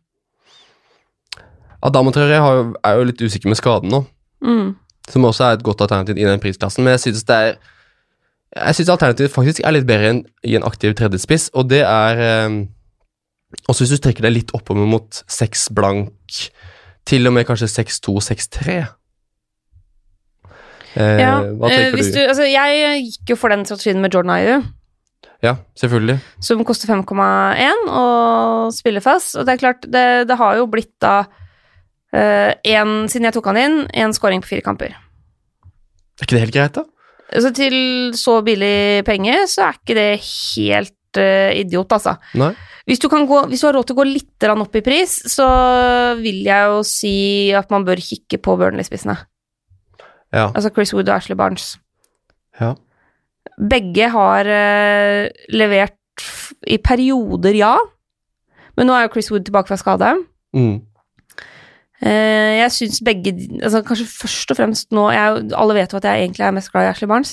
[1.85, 4.07] Adamo Traoré er jo litt usikker med skaden nå,
[4.43, 4.77] Mm.
[5.09, 7.53] Som også er et godt alternativ i den prisklassen, men jeg synes det er
[8.57, 12.21] jeg synes alternativet faktisk er litt bedre enn i en aktiv tredjespiss, og det er
[12.25, 12.55] eh,
[13.69, 16.39] Også hvis du trekker deg litt oppover mot seks blank,
[17.09, 18.75] til og med kanskje 6-2, 6-3.
[20.99, 22.19] Eh, Ja, hva eh, tenker hvis du?
[22.19, 24.63] du Altså, jeg gikk jo for den strategien med Jordan Ayew,
[25.43, 26.19] Ja, selvfølgelig.
[26.43, 29.37] som koster 5,1 og spiller fast.
[29.37, 31.25] Og det er klart, det, det har jo blitt da
[32.17, 34.95] eh, en, siden jeg tok han inn, én scoring på fire kamper.
[36.19, 36.87] Er ikke det helt greit, da?
[37.29, 37.77] Så til
[38.17, 42.17] så billig penge, så er ikke det helt uh, idiot, altså.
[42.41, 42.55] Nei?
[42.89, 45.19] Hvis du, kan gå, hvis du har råd til å gå litt opp i pris,
[45.29, 45.47] så
[46.23, 47.19] vil jeg jo si
[47.53, 49.19] at man bør kikke på Burnley-spissene.
[50.33, 50.49] Ja.
[50.49, 51.77] Altså Chris Wood og Ashley Barnes.
[52.61, 52.75] ja.
[53.59, 55.97] Begge har uh, levert
[56.67, 57.75] i perioder, ja.
[58.79, 60.13] Men nå er jo Chris Wood tilbake fra skade.
[60.55, 60.88] Mm.
[61.99, 66.05] Eh, jeg syns begge altså Kanskje først og fremst nå jeg, Alle vet jo at
[66.07, 67.33] jeg egentlig er mest glad i Ashley Barnes,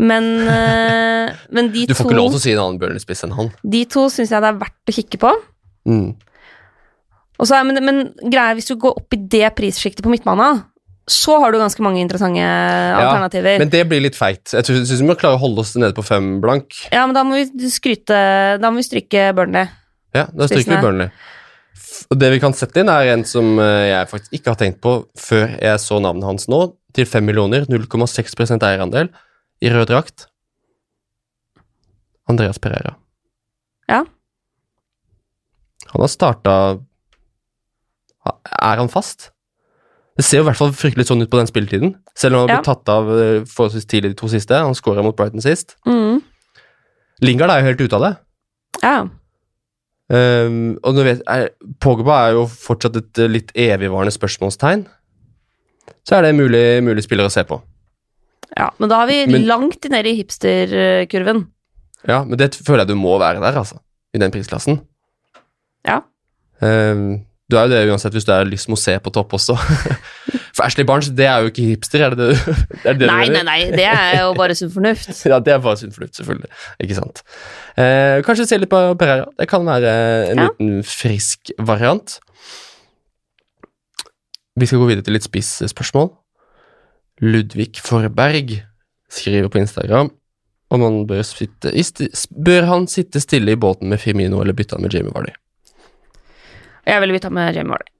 [0.00, 3.26] men, eh, men de Du får to, ikke lov til å si en annen Burnley-spiss
[3.26, 3.52] enn han.
[3.60, 5.34] de to syns jeg det er verdt å kikke på.
[5.92, 6.08] Mm.
[7.38, 10.48] Så men, men greia hvis du går opp i det prissjiktet på midtbane,
[11.08, 13.58] så har du ganske mange interessante alternativer.
[13.62, 14.52] Men det blir litt feigt.
[14.52, 16.74] Jeg syns vi må klare å holde oss nede på fem blank.
[16.92, 18.18] ja, men da må vi skryte
[18.60, 19.68] Da må vi stryke Burnley.
[20.16, 20.82] Ja, da stryker vi Spissene.
[20.84, 21.12] Burnley.
[22.08, 24.80] Og det vi kan sette inn, er en som eh, jeg faktisk ikke har tenkt
[24.84, 26.60] på før jeg så navnet hans nå,
[26.96, 29.10] til 5 millioner, 0,6% eierandel,
[29.60, 30.28] i rød drakt.
[32.28, 32.94] Andreas Pereira.
[33.88, 34.04] Ja.
[35.88, 36.54] Han har starta
[38.28, 39.30] Er han fast?
[40.18, 41.92] Det ser jo i hvert fall fryktelig sånn ut på den spilletiden.
[42.18, 44.58] Selv om han har blitt tatt av eh, forholdsvis tidlig de to siste.
[44.58, 45.76] Han skåra mot Brighton sist.
[45.86, 46.18] Mm.
[47.22, 48.10] Lingard er jo helt ute av det.
[48.82, 48.96] Ja.
[50.08, 51.50] Um, og du vet, er,
[51.84, 54.86] Pogba er jo fortsatt et eh, litt evigvarende spørsmålstegn.
[56.08, 57.60] Så er det mulig, mulig spiller å se på.
[58.56, 58.70] ja.
[58.78, 61.46] Men da er vi Men- langt nede i hipsterkurven.
[62.08, 63.80] Ja, Men det føler jeg du må være der, altså.
[64.14, 64.80] I den prisklassen.
[65.84, 66.00] Ja.
[66.60, 69.56] Um, du er jo det uansett hvis du er se på topp også.
[70.58, 73.28] For Ashley Barnes, det er jo ikke hipster, er det det, er det, det Nei,
[73.30, 75.12] nei, nei, det er jo bare sunn fornuft.
[75.30, 76.48] Ja, det er bare sunn fornuft, selvfølgelig.
[76.82, 77.20] Ikke sant.
[77.78, 79.28] Eh, kanskje se litt på Pereira.
[79.38, 79.92] Det kan være
[80.32, 80.48] en Ja.
[80.48, 82.16] liten frisk variant.
[84.58, 86.10] Vi skal gå videre til litt spissspørsmål.
[87.22, 88.56] Ludvig Forberg
[89.14, 90.10] skriver på Instagram
[90.74, 91.70] om han bør, sitte,
[92.34, 95.32] bør han sitte stille i båten med Firmino eller bytte han med Jamie Vardy.
[96.88, 97.94] Jeg ville bytta med Jamie Vardy.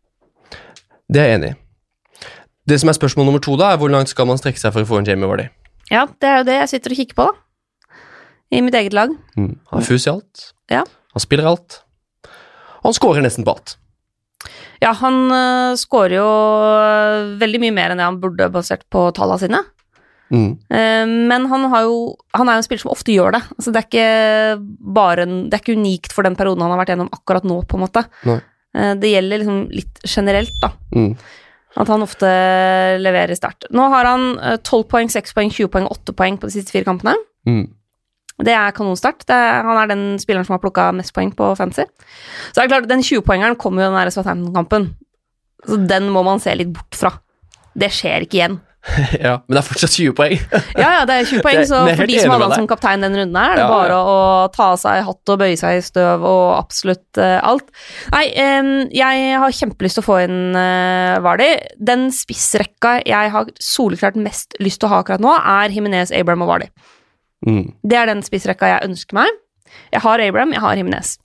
[1.09, 1.59] Det er jeg enig i.
[2.68, 4.84] Det som er spørsmål nummer to, da, er hvor langt skal man strekke seg for
[4.84, 5.46] å få en Jamie Vardy?
[5.88, 8.00] Ja, det er jo det jeg sitter og kikker på, da.
[8.52, 9.12] I mitt eget lag.
[9.36, 9.54] Mm.
[9.70, 10.50] Han er fus i alt.
[10.72, 10.82] Ja.
[11.14, 11.80] Han spiller alt.
[12.84, 13.78] Han scorer nesten på alt.
[14.82, 19.08] Ja, han uh, scorer jo øh, veldig mye mer enn det han burde, basert på
[19.16, 19.62] tallene sine.
[20.28, 20.52] Mm.
[20.68, 21.98] Uh, men han, har jo,
[22.36, 23.42] han er jo en spiller som ofte gjør det.
[23.56, 26.84] Altså, det, er ikke bare en, det er ikke unikt for den perioden han har
[26.84, 28.04] vært gjennom akkurat nå, på en måte.
[28.28, 30.72] Eh, det gjelder liksom litt generelt, da.
[30.94, 31.12] Mm.
[31.76, 32.28] At han ofte
[33.02, 33.68] leverer sterkt.
[33.74, 36.72] Nå har han eh, 12 poeng, 6 poeng, 20 poeng, 8 poeng på de siste
[36.74, 37.14] fire kampene.
[37.48, 37.66] Mm.
[38.38, 38.70] Det er.
[38.70, 41.84] Det er, han er den spilleren som har plukka mest poeng på fancy.
[42.52, 44.92] Så det er klart, den 20-poengeren kommer jo i den nære Southampton-kampen.
[45.66, 47.10] Så den må man se litt bort fra.
[47.78, 48.60] Det skjer ikke igjen.
[49.24, 50.34] ja, men det er fortsatt 20 poeng.
[50.78, 53.16] Ja, ja, det er 20 poeng, så for de som hadde han som kaptein den
[53.18, 54.14] runden her, er det Ja, bare ja.
[54.14, 57.70] å ta av seg hatt og bøye seg i støv og absolutt uh, alt.
[58.14, 58.24] Nei,
[58.59, 61.51] um, jeg har kjempelyst til å få inn uh, Vardy.
[61.91, 66.47] Den spissrekka jeg har soleklart mest lyst til å ha akkurat nå, er Himinez, Abraham
[66.47, 66.70] og Vardy.
[67.47, 67.64] Mm.
[67.86, 69.41] Det er den spissrekka jeg ønsker meg.
[69.93, 71.16] Jeg har Abraham, jeg har Himinez.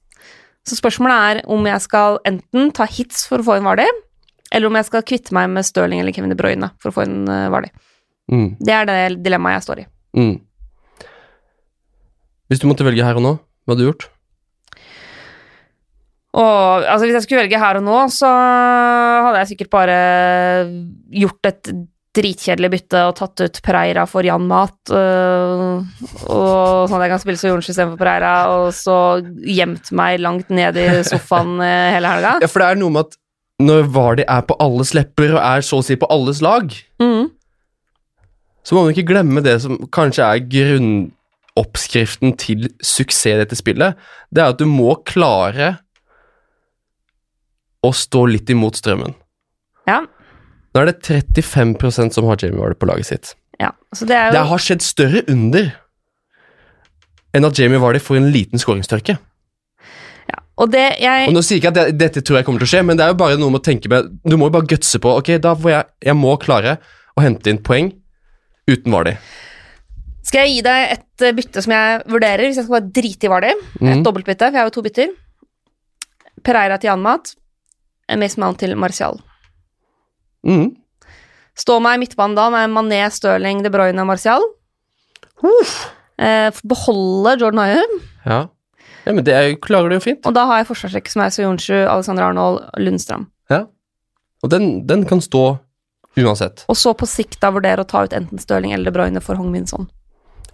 [0.67, 3.87] Så spørsmålet er om jeg skal enten ta hits for å få inn Vardy,
[4.53, 7.05] eller om jeg skal kvitte meg med Stirling eller Kevin De Bruyne for å få
[7.07, 7.73] en uh, Vardy.
[8.31, 8.49] Mm.
[8.61, 9.87] Det er det dilemmaet jeg står i.
[10.19, 10.35] Mm.
[12.51, 14.09] Hvis du måtte velge her og nå, hva hadde du gjort?
[16.33, 19.97] Og altså, hvis jeg skulle velge her og nå, så hadde jeg sikkert bare
[21.13, 21.73] gjort et
[22.13, 25.81] dritkjedelig bytte og tatt ut Pereira for Jan Mat, øh,
[26.29, 28.97] og sånn at jeg kan spille Soyuncu istedenfor Pereira, og så
[29.49, 32.35] gjemt meg langt ned i sofaen øh, hele helga.
[32.45, 33.17] Ja, for det er noe med at
[33.61, 37.29] når Vardy er på alles lepper og er så å si på alles lag, Mm.
[38.63, 43.95] så må man ikke glemme det som kanskje er grunnoppskriften til suksess i dette spillet.
[44.33, 45.77] Det er at du må klare
[47.83, 49.13] å stå litt imot strømmen.
[49.87, 50.05] Ja,
[50.73, 53.35] Nå er det 35% som har Jamie Vardy på laget sitt.
[53.59, 53.71] ja.
[53.93, 55.73] Så det er Det har skjedd større under
[57.35, 59.19] enn at Jamie Vardy får en liten skåringstørke.
[60.61, 62.67] Og det jeg Og nå sier jeg ikke at det, dette tror jeg kommer til
[62.67, 64.53] å skje, men det er jo bare noe med å tenke med Du må jo
[64.53, 66.75] bare gutse på Ok, da får jeg Jeg må klare
[67.17, 67.89] å hente inn poeng
[68.69, 69.15] uten Vardi.
[70.23, 73.27] Skal jeg gi deg et øh, bytte som jeg vurderer, hvis jeg skal bare drite
[73.27, 73.49] i Vardy?
[73.51, 74.03] Et Mhm.
[74.05, 75.09] dobbeltbytte, for jeg har jo to bytter.
[76.43, 77.33] Pereira til Jan Mat,
[78.17, 79.19] Mason Mount til Martial.
[80.47, 80.75] Mm.
[81.59, 84.41] Stå meg i midtbanen da med Mané, Stirling, De Bruyne og Martial.
[86.17, 88.47] Eh, beholde Jordan Ayew, Ja.
[89.05, 90.25] Ja, men det er, klarer du jo fint.
[90.25, 93.27] og da har jeg forsvarsrekke som er Soyuncu, Alexander Arnold, Lundstrøm.
[93.51, 93.65] Ja.
[94.43, 95.57] Og den, den kan stå
[96.19, 96.63] uansett.
[96.69, 99.35] Og så på sikt da vurdere å ta ut enten Stirling eller De Bruyne for
[99.39, 99.87] Hong Minson.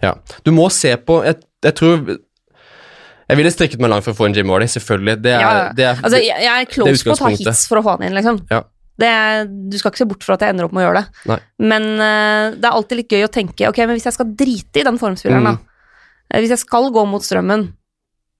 [0.00, 0.14] Ja.
[0.46, 4.30] Du må se på Jeg, jeg tror Jeg ville strikket meg langt for å få
[4.30, 5.18] en Jim Vardy, selvfølgelig.
[5.22, 7.78] Det er, Ja, det er, Altså, jeg, jeg er close på å ta hits for
[7.78, 8.40] å få han inn, liksom.
[8.50, 8.62] Ja.
[9.00, 11.02] Det er, du skal ikke se bort fra at jeg ender opp med å gjøre
[11.02, 11.20] det.
[11.30, 11.36] Nei.
[11.72, 14.80] Men uh, det er alltid litt gøy å tenke Ok, men hvis jeg skal drite
[14.82, 15.60] i den formspilleren, Mm.
[15.60, 15.84] da.
[16.32, 17.68] Eh, Hvis jeg skal gå mot strømmen,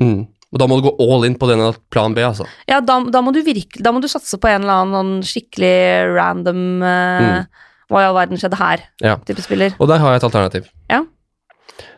[0.02, 0.20] mm.
[0.50, 2.42] Og da må du gå all in på denne plan B, altså.
[2.66, 5.28] Ja, da, da, må du virkelig, da må du satse på en eller annen sånn
[5.30, 8.82] skikkelig random eh, Hva i all verden skjedde her?
[8.98, 9.04] Mm.
[9.06, 9.12] Ja.
[9.28, 9.76] type spiller.
[9.78, 10.66] Og der har jeg et alternativ.
[10.90, 11.04] Ja.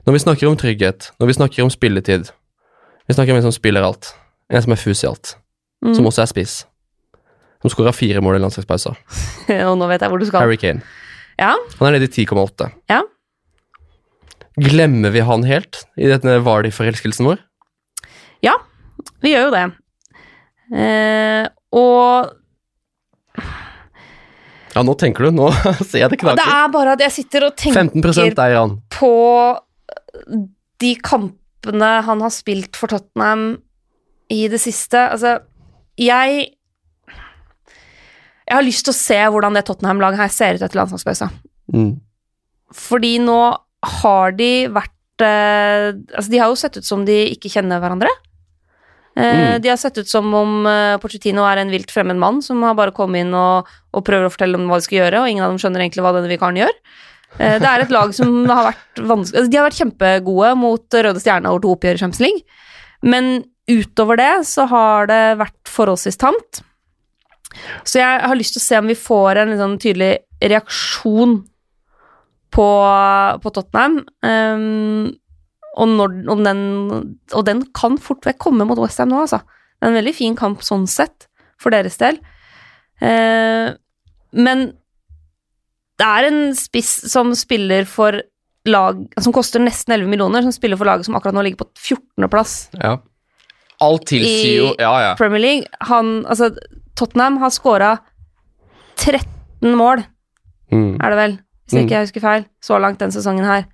[0.04, 2.28] Når vi snakker om trygghet, når vi snakker om spilletid
[3.08, 4.12] Vi snakker om en som spiller alt.
[4.52, 5.32] En som er fus i alt.
[5.82, 5.94] Mm.
[5.96, 6.56] Som også er spiss.
[7.64, 8.92] Som skåra fire mål i landslagspausa.
[9.70, 10.44] Og nå vet jeg hvor du skal.
[10.44, 10.84] Harry Kane.
[11.40, 12.68] Ja, Han er nede i 10,8.
[12.92, 13.00] ja.
[14.60, 17.38] Glemmer vi han helt i denne Vardy-forelskelsen vår?
[18.42, 18.56] Ja,
[19.22, 19.64] vi gjør jo det.
[20.72, 21.44] Eh,
[21.76, 22.32] og
[24.72, 25.34] Ja, nå tenker du.
[25.36, 25.50] Nå
[25.88, 29.12] ser jeg det det er bare at jeg sitter og tenker 15 på
[30.82, 33.60] de kampene han har spilt for Tottenham
[34.32, 34.98] i det siste.
[34.98, 35.38] Altså,
[36.00, 36.56] jeg
[38.42, 41.30] Jeg har lyst til å se hvordan det Tottenham-laget her ser ut etter landslagspausa.
[41.72, 42.00] Mm.
[42.74, 43.38] Fordi nå
[44.02, 48.10] har de vært eh, Altså, de har jo sett ut som de ikke kjenner hverandre.
[49.16, 49.62] Eh, Mm.
[49.62, 52.94] De har sett ut som om eh, er en vilt fremmed mann som har bare
[52.96, 55.50] kommet inn og, og prøver å fortelle dem hva de skal gjøre, og ingen av
[55.52, 56.72] dem skjønner egentlig hva denne vikaren gjør.
[57.38, 60.98] Eh, det er et lag som har vært vanskelig altså, De har vært kjempegode mot
[61.06, 62.60] Røde Stjerne over to oppgjør i Champions League,
[63.02, 66.62] men utover det så har det vært forholdsvis tamt.
[67.84, 71.42] Så jeg har lyst til å se om vi får en sånn tydelig reaksjon
[72.52, 72.68] på,
[73.42, 73.98] på Tottenham.
[74.26, 75.12] Ehm,
[75.76, 76.62] og, når, og, den,
[77.32, 79.38] og den kan fort vekk komme mot Westham nå, altså.
[79.80, 82.18] Det er en veldig fin kamp sånn sett, for deres del.
[83.02, 83.72] Eh,
[84.32, 84.66] men
[85.98, 88.20] det er en spiss som spiller for
[88.66, 91.66] lag Som koster nesten 11 millioner, som spiller for laget som akkurat nå ligger på
[91.82, 92.92] 14.-plass Ja.
[93.82, 95.12] Alt tilsier jo Ja, ja.
[95.18, 95.66] Premier League.
[95.90, 96.52] Han, altså,
[96.94, 97.96] Tottenham har scora
[98.96, 100.04] 13 mål,
[100.72, 100.96] Mm.
[101.04, 101.32] er det vel?
[101.66, 102.44] Hvis jeg ikke husker feil.
[102.64, 103.66] Så langt den sesongen her.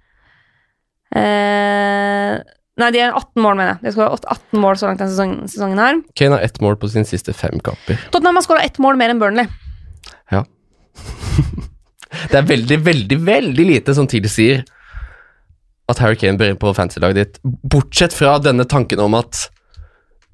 [1.17, 2.35] Eh,
[2.79, 3.81] nei, de er 18 mål, mener jeg.
[3.81, 6.01] De har skåra 18 mål så langt den sesongen, sesongen her.
[6.19, 8.01] Kane har ett mål på sine siste fem kamper.
[8.13, 9.49] Tottenham har skåra ett mål mer enn Burnley.
[10.35, 10.45] Ja.
[12.31, 14.65] det er veldig, veldig, veldig lite som tilsier
[15.89, 19.49] at Harry Kane bør inn på fantasy-laget ditt, bortsett fra denne tanken om at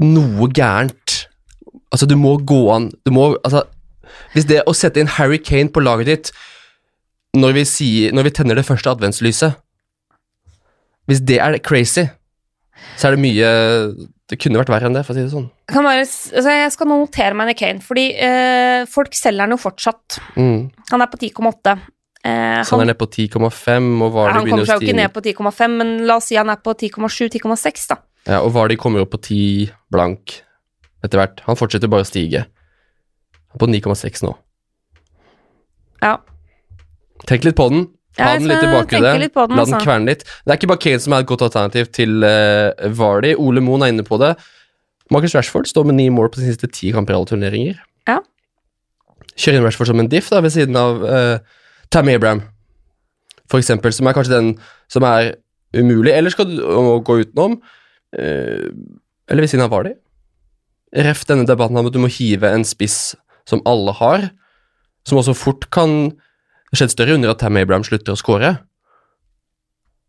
[0.03, 1.21] noe gærent
[1.95, 3.61] Altså, du må gå an Du må Altså,
[4.35, 6.33] hvis det å sette inn Harry Kane på laget ditt
[7.39, 9.57] når vi, sier, når vi tenner det første adventslyset
[11.11, 12.07] Hvis det er crazy,
[12.99, 13.49] så er det mye
[14.31, 15.51] Det kunne vært verre enn det, for å si det sånn.
[15.69, 20.17] Bare, altså jeg skal nå notere meg Kane, fordi eh, folk selger han jo fortsatt.
[20.41, 20.71] Mm.
[20.91, 21.75] Han er på 10,8.
[22.25, 24.89] Eh, Så han er nede på 10,5, og Vardy han kommer begynner å seg jo
[24.89, 27.99] ikke ned på 10,5, men la oss si han er på 10,7-10,6, da.
[28.25, 30.39] Ja, og Vardy kommer opp på 10 blank
[31.05, 31.45] etter hvert.
[31.45, 32.47] Han fortsetter bare å stige.
[33.53, 34.33] Han er på 9,6 nå.
[36.01, 36.17] Ja.
[37.29, 37.85] Tenk litt på den.
[38.19, 39.01] Ha den litt i bakhodet.
[39.03, 39.87] tenke litt på den, La den altså.
[39.87, 40.23] kverne litt.
[40.23, 43.35] Det er ikke bare Kane som er et godt alternativ til uh, Vardy.
[43.43, 44.35] Ole Moen er inne på det.
[45.13, 47.81] Marcus Rashford står med ni mål på de siste ti kamper i alle turneringer.
[48.09, 48.21] Ja.
[49.35, 51.39] Kjører inn Rashford som en diff da, ved siden av uh,
[51.95, 52.45] Tammy Abraham,
[53.51, 54.53] for eksempel, som er kanskje den
[54.91, 55.35] som er
[55.75, 56.15] umulig.
[56.15, 56.61] Eller skal du
[57.05, 57.59] gå utenom?
[58.15, 58.71] uh,
[59.31, 59.95] eller ved siden av Vardy?
[60.95, 63.17] Ref denne debatten om at du må hive en spiss
[63.49, 64.29] som alle har,
[65.09, 66.15] som også fort kan
[66.75, 68.49] Det skjedde større under at Tam Abraham slutter å score.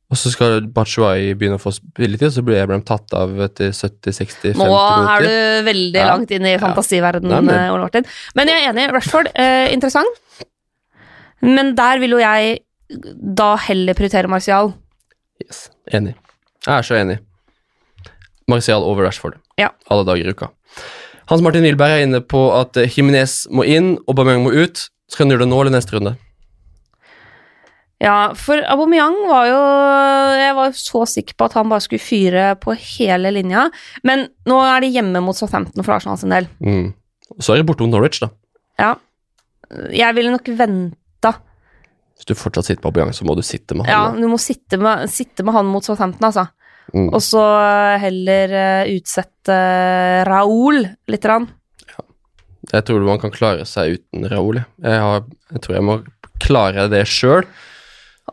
[0.09, 4.55] Og så skal Batshuayi begynne å få spilletid, så blir Abraham tatt av etter 70-60-50
[4.57, 4.61] minutter.
[4.65, 6.07] Nå er du veldig Ja.
[6.13, 7.55] langt inn i fantasiverdenen, ja.
[7.67, 8.05] eh, Ole Martin.
[8.37, 8.87] Men jeg er enig.
[8.93, 10.21] Rashford, eh, interessant.
[11.41, 12.59] Men der vil jo jeg
[13.35, 14.73] da heller prioritere Martial.
[15.43, 16.15] Yes, Enig.
[16.65, 17.19] Jeg er så enig.
[18.47, 19.35] Martial over Rashford.
[19.57, 19.69] Ja.
[19.89, 20.49] Alle dager i uka.
[21.27, 24.87] Hans Martin Wilberg er inne på at Jimenez må inn, og Bameng må ut.
[25.09, 26.15] Skal han gjøre det nå eller neste runde?
[28.05, 29.59] Ja, for Aubameyang var jo
[30.37, 33.63] Jeg var så sikker på at han bare skulle fyre på hele linja.
[34.05, 36.45] Men nå er de hjemme mot Southampton for Arsenal sin del.
[36.61, 36.91] Mm.
[37.41, 38.29] Så er det borte mot Norwich, da.
[38.77, 38.91] Ja.
[39.89, 41.33] Jeg ville nok venta.
[42.15, 44.19] Hvis du fortsatt sitter på Aubameyang, så må du sitte med Ja, han.
[44.19, 44.27] da.
[44.27, 46.45] du må sitte med, sitte med han mot Southampton, altså.
[46.93, 47.09] Mm.
[47.09, 47.41] Og så
[47.99, 49.55] heller eh, utsette
[50.29, 51.25] Raoul litt.
[51.25, 52.03] Ja.
[52.71, 54.61] Jeg tror man kan klare seg uten Raoul.
[54.85, 55.97] Jeg, har, jeg tror jeg må
[56.45, 57.47] klare det sjøl.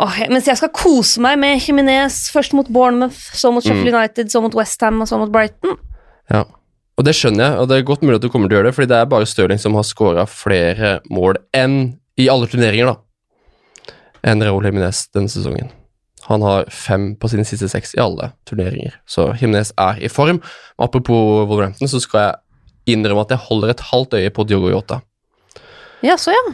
[0.01, 4.31] Åh, mens jeg skal kose meg med Jiminez først mot Bournemouth, så mot Sheffield United,
[4.33, 5.77] så mot Westham og så mot Brighton.
[6.33, 6.47] Ja.
[6.97, 8.71] Og det skjønner jeg, og det er godt mulig at du kommer til å gjøre
[8.71, 11.77] det, fordi det er bare Stirling som har skåra flere mål enn
[12.21, 13.95] i alle turneringer, da.
[14.33, 15.73] Enn Raúl Jiminez denne sesongen.
[16.29, 20.41] Han har fem på sine siste seks i alle turneringer, så Jiminez er i form.
[20.81, 25.01] Apropos Wolverhampton, så skal jeg innrømme at jeg holder et halvt øye på Diogo Yota.
[26.05, 26.45] Ja, så ja.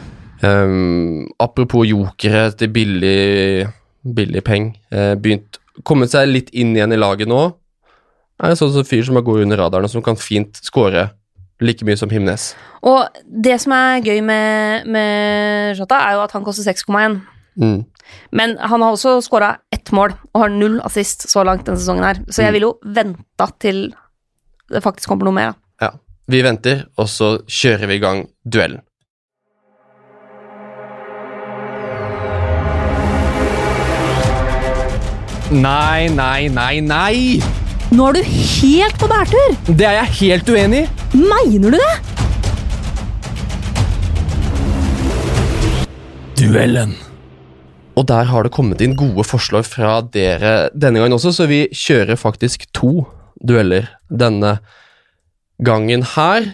[0.41, 3.67] Um, apropos jokere til billig,
[4.15, 4.73] billig peng.
[4.93, 7.37] Uh, begynt Kommet seg litt inn igjen i laget nå.
[8.39, 11.05] Er en sånn som fyr som er god under radaren, og som kan fint score
[11.63, 12.49] like mye som Himnes.
[12.87, 17.19] Og det som er gøy med, med Jota, er jo at han koster 6,1.
[17.59, 17.79] Mm.
[18.35, 22.07] Men han har også skåra ett mål og har null assist så langt denne sesongen
[22.07, 22.21] her.
[22.27, 23.89] Så jeg vil ville jo venta til
[24.69, 25.53] det faktisk kommer noe mer.
[25.53, 25.87] da.
[25.87, 25.91] Ja.
[26.29, 28.83] Vi venter, og så kjører vi i gang duellen.
[35.49, 37.39] Nei, nei, nei, nei!
[37.89, 39.55] Nå er du helt på bærtur!
[39.65, 40.89] Det er jeg helt uenig i!
[41.17, 41.93] Mener du det?
[46.37, 46.93] Duellen.
[47.97, 51.63] Og der har det kommet inn gode forslag fra dere denne gangen også, så vi
[51.73, 53.07] kjører faktisk to
[53.41, 54.59] dueller denne
[55.65, 56.45] gangen her.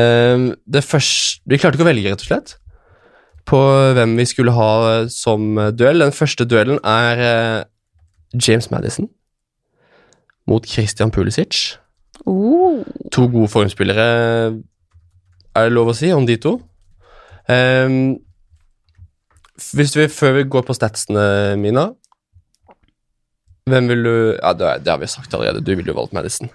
[0.00, 2.56] Ehm, det første Vi klarte ikke å velge, rett og slett,
[3.44, 3.60] på
[3.92, 6.00] hvem vi skulle ha som duell.
[6.00, 7.68] Den første duellen er eh,
[8.34, 9.08] James Madison
[10.48, 11.78] mot Christian Pulisic.
[12.26, 12.82] Oh.
[13.12, 14.06] To gode formspillere,
[15.54, 16.56] er det lov å si, om de to.
[17.50, 18.20] Um,
[19.74, 21.90] hvis vi, før vi går på statsene, Mina
[23.70, 25.62] Hvem vil du Ja, det, det har vi sagt allerede.
[25.62, 26.48] Du ville jo valgt Madison.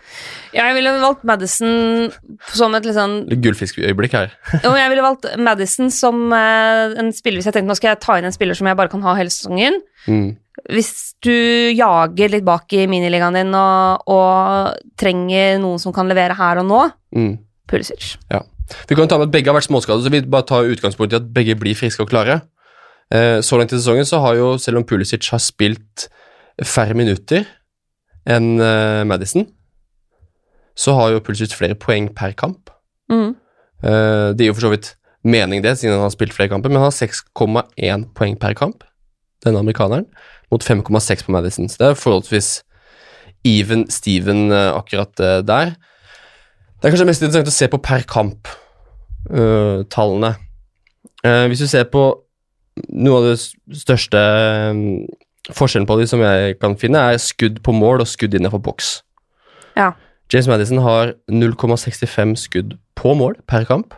[0.51, 2.09] Ja, Jeg ville valgt Madison
[2.51, 4.33] som et litt sånn Litt Gullfiskøyeblikk her.
[4.65, 8.01] Jo, jeg ville valgt Madison som eh, en spiller hvis jeg tenkte nå skal jeg
[8.03, 9.79] ta inn en spiller som jeg bare kan ha hele sesongen.
[10.07, 10.35] Mm.
[10.73, 11.31] Hvis du
[11.77, 16.69] jager litt bak i miniligaen din og, og trenger noen som kan levere her og
[16.69, 16.83] nå,
[17.15, 17.37] Mm.
[17.67, 18.13] Pulisic.
[18.31, 18.41] Ja.
[18.87, 21.17] Vi kan ta med at begge har vært småskadet, så vi bare tar utgangspunkt i
[21.19, 22.41] at begge blir friske og klare.
[23.11, 26.07] Eh, så langt i sesongen så har jo, selv om Pulisic har spilt
[26.63, 27.45] færre minutter
[28.27, 29.47] enn eh, Madison,
[30.77, 32.71] så har jo Pulisic flere poeng per kamp.
[33.11, 33.35] Mm.
[33.83, 34.93] Eh, det gir jo for så vidt
[35.27, 38.83] mening det, siden han har spilt flere kamper, men han har 6,1 poeng per kamp,
[39.45, 40.05] denne amerikaneren,
[40.51, 41.69] mot 5,6 på Madison.
[41.69, 42.63] Så det er forholdsvis
[43.45, 45.65] even Steven eh, akkurat eh, der.
[46.77, 50.35] Det er kanskje mest interessant å se på per kamp-tallene.
[51.49, 52.27] hvis du ser på
[52.93, 54.19] noe av det største
[54.71, 54.81] um,
[55.55, 58.99] forskjellen på de som jeg kan finne, er skudd på mål og skudd innenfor boks.
[59.77, 59.91] Ja.
[60.33, 63.95] James Madison har 0,65 skudd på mål per kamp.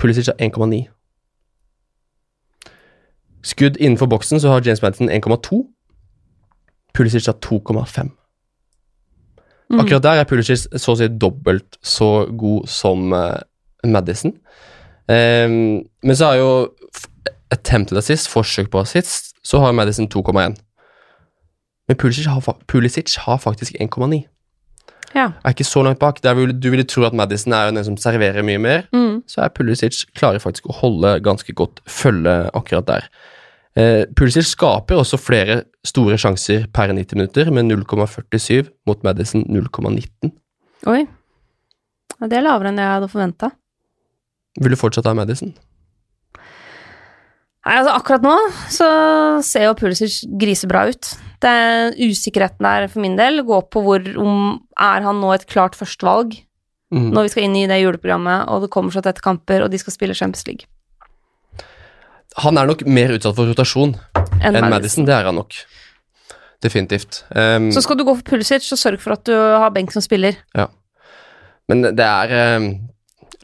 [0.00, 0.86] Pulisic har 1,9.
[3.42, 5.62] Skudd innenfor boksen så har James Madison 1,2.
[6.94, 8.10] Pulisic har 2,5.
[9.70, 9.80] Mm.
[9.80, 13.40] Akkurat der er Pulisic så å si dobbelt så god som uh,
[13.84, 14.34] Madison.
[15.08, 16.50] Um, men så har jo
[17.52, 20.54] attempted assist, forsøk på assist, så har Madison 2,1.
[21.88, 24.22] Men Pulisic har, Pulisic har faktisk 1,9.
[25.14, 25.28] Ja.
[25.44, 26.22] Er ikke så langt bak.
[26.24, 28.82] Der du ville tro at Madison er den som serverer mye mer.
[28.92, 29.22] Mm.
[29.28, 33.08] Så er Pulisic klarer faktisk å holde ganske godt følge akkurat der.
[33.76, 40.32] Eh, Pulisic skaper også flere store sjanser per 90 minutter, med 0,47 mot Madison 0,19.
[40.92, 41.02] Oi.
[42.18, 43.52] Ja, det er lavere enn jeg hadde forventa.
[44.60, 45.54] Vil du fortsatt ha Madison?
[47.62, 48.36] Nei, altså Akkurat nå
[48.74, 48.86] så
[49.46, 51.12] ser jo Pulisic grisebra ut.
[51.42, 55.46] Det er Usikkerheten der for min del går på hvor om er han nå et
[55.50, 56.40] klart førstevalg
[56.92, 57.06] Mm.
[57.16, 59.78] når vi skal inn i det juleprogrammet, og det kommer så tette kamper, og de
[59.80, 60.66] skal spille Champions League.
[62.42, 63.94] Han er nok mer utsatt for rotasjon
[64.42, 64.74] Enn enn Madison.
[64.74, 65.06] Madison.
[65.08, 65.56] Det er han nok.
[66.60, 67.22] Definitivt.
[67.34, 70.04] Um, Så skal du gå for Pulisic, så sørg for at du har benk som
[70.04, 70.36] spiller.
[70.52, 70.68] Ja.
[71.72, 72.60] men det er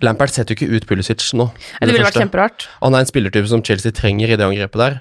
[0.04, 1.48] Lampard setter jo ikke ut Pulisic nå.
[1.54, 2.66] Det, Det ville vært kjemperart.
[2.82, 5.00] Han er en spillertype som Chelsea trenger i det angrepet der.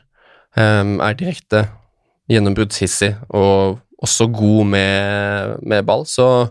[0.58, 1.68] Um, er direkte
[2.32, 6.50] gjennombruddshissig og også god med, med ball, så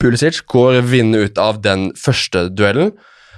[0.00, 2.92] Pulisic går vinnende ut av den første duellen.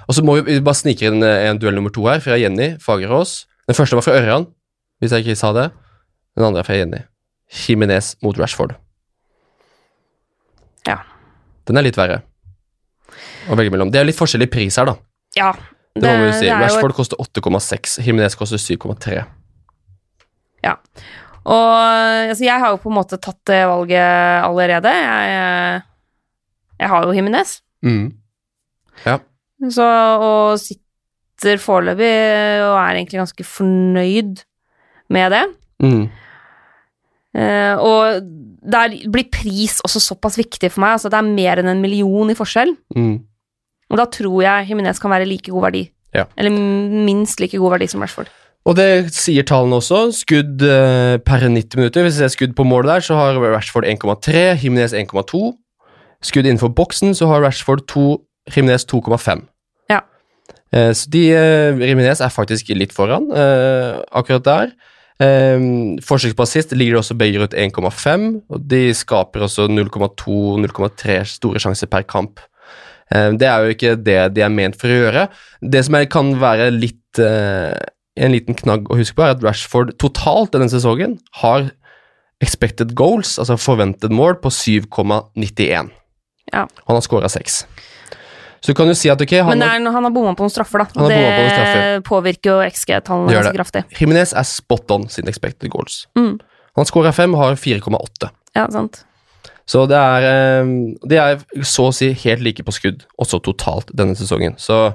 [0.05, 3.43] Og så må vi bare snike inn en duell nummer to her, fra Jenny Fagerås.
[3.69, 4.47] Den første var fra Ørjan,
[5.01, 5.69] hvis jeg ikke sa det.
[6.37, 7.01] Den andre er fra Jenny.
[7.53, 8.75] Jimenez mot Rashford.
[10.87, 11.01] Ja.
[11.65, 12.21] Den er litt verre
[13.49, 13.91] å velge mellom.
[13.93, 14.95] Det er litt forskjellig pris her, da.
[15.37, 15.51] Ja.
[15.95, 16.49] Det, må vi jo si.
[16.51, 19.21] Rashford jo koster 8,6, Jimenez koster 7,3.
[20.65, 20.75] Ja.
[21.45, 21.73] Og
[22.31, 24.91] altså, jeg har jo på en måte tatt det valget allerede.
[24.91, 25.81] Jeg,
[26.81, 28.13] jeg har jo Himinez, Mm.
[29.69, 32.09] så og sitter foreløpig
[32.65, 34.41] og er egentlig ganske fornøyd
[35.13, 35.43] med det.
[35.83, 36.05] Mm.
[37.35, 38.25] Uh, og
[38.65, 40.95] der blir pris også såpass viktig for meg.
[40.95, 42.73] Altså, det er mer enn en million i forskjell.
[42.95, 43.19] Mm.
[43.91, 45.83] Og da tror jeg Jiminez kan være like god verdi.
[46.15, 46.25] Ja.
[46.39, 46.53] Eller
[47.05, 48.31] minst like god verdi som Rashford.
[48.65, 50.07] Og det sier tallene også.
[50.15, 52.05] Skudd eh, per 90 minutter.
[52.05, 55.51] Hvis vi ser skudd på målet der, så har Rashford 1,3, Jimenez 1,2.
[56.25, 58.07] Skudd innenfor boksen, så har Rashford 2,
[58.55, 59.45] Jimenez 2,5.
[59.93, 60.01] Ja.
[60.73, 64.73] Eh, så de eh, Jimenez er faktisk litt foran eh, akkurat der.
[65.21, 65.69] Eh,
[66.01, 71.91] Forsøk på assist ligger også begge rundt 1,5, og de skaper også 0,2-0,3 store sjanser
[71.91, 72.41] per kamp.
[73.13, 75.27] Eh, Det er jo ikke det de er ment for å gjøre.
[75.61, 77.75] Det som er, kan være litt eh,
[78.15, 81.69] en liten knagg å huske på, er at Rashford totalt denne sesongen har
[82.43, 85.91] expected goals, altså forventet mål, på 7,91.
[86.53, 86.65] Ja.
[86.87, 87.63] Han har skåra seks.
[88.61, 90.53] Så du kan jo si at ok, han Men er, han har bomma på noen
[90.53, 90.87] straffer, da.
[90.95, 91.99] Han har det på straffer.
[92.07, 93.83] påvirker jo XG-tallene ganske kraftig.
[93.99, 96.05] Jimenez er spot on sin expected goals.
[96.17, 96.39] Mm.
[96.75, 98.31] Han skåra fem, har 4,8.
[98.57, 99.03] Ja, sant.
[99.65, 100.67] Så det er, eh,
[101.09, 104.57] de er så å si helt like på skudd, også totalt denne sesongen.
[104.61, 104.93] Så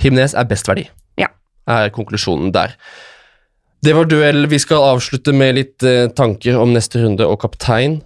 [0.00, 1.28] Himnes er best verdi, Ja.
[1.68, 2.74] er konklusjonen der.
[3.82, 4.46] Det var duell.
[4.48, 8.00] Vi skal avslutte med litt eh, tanker om neste runde og kaptein.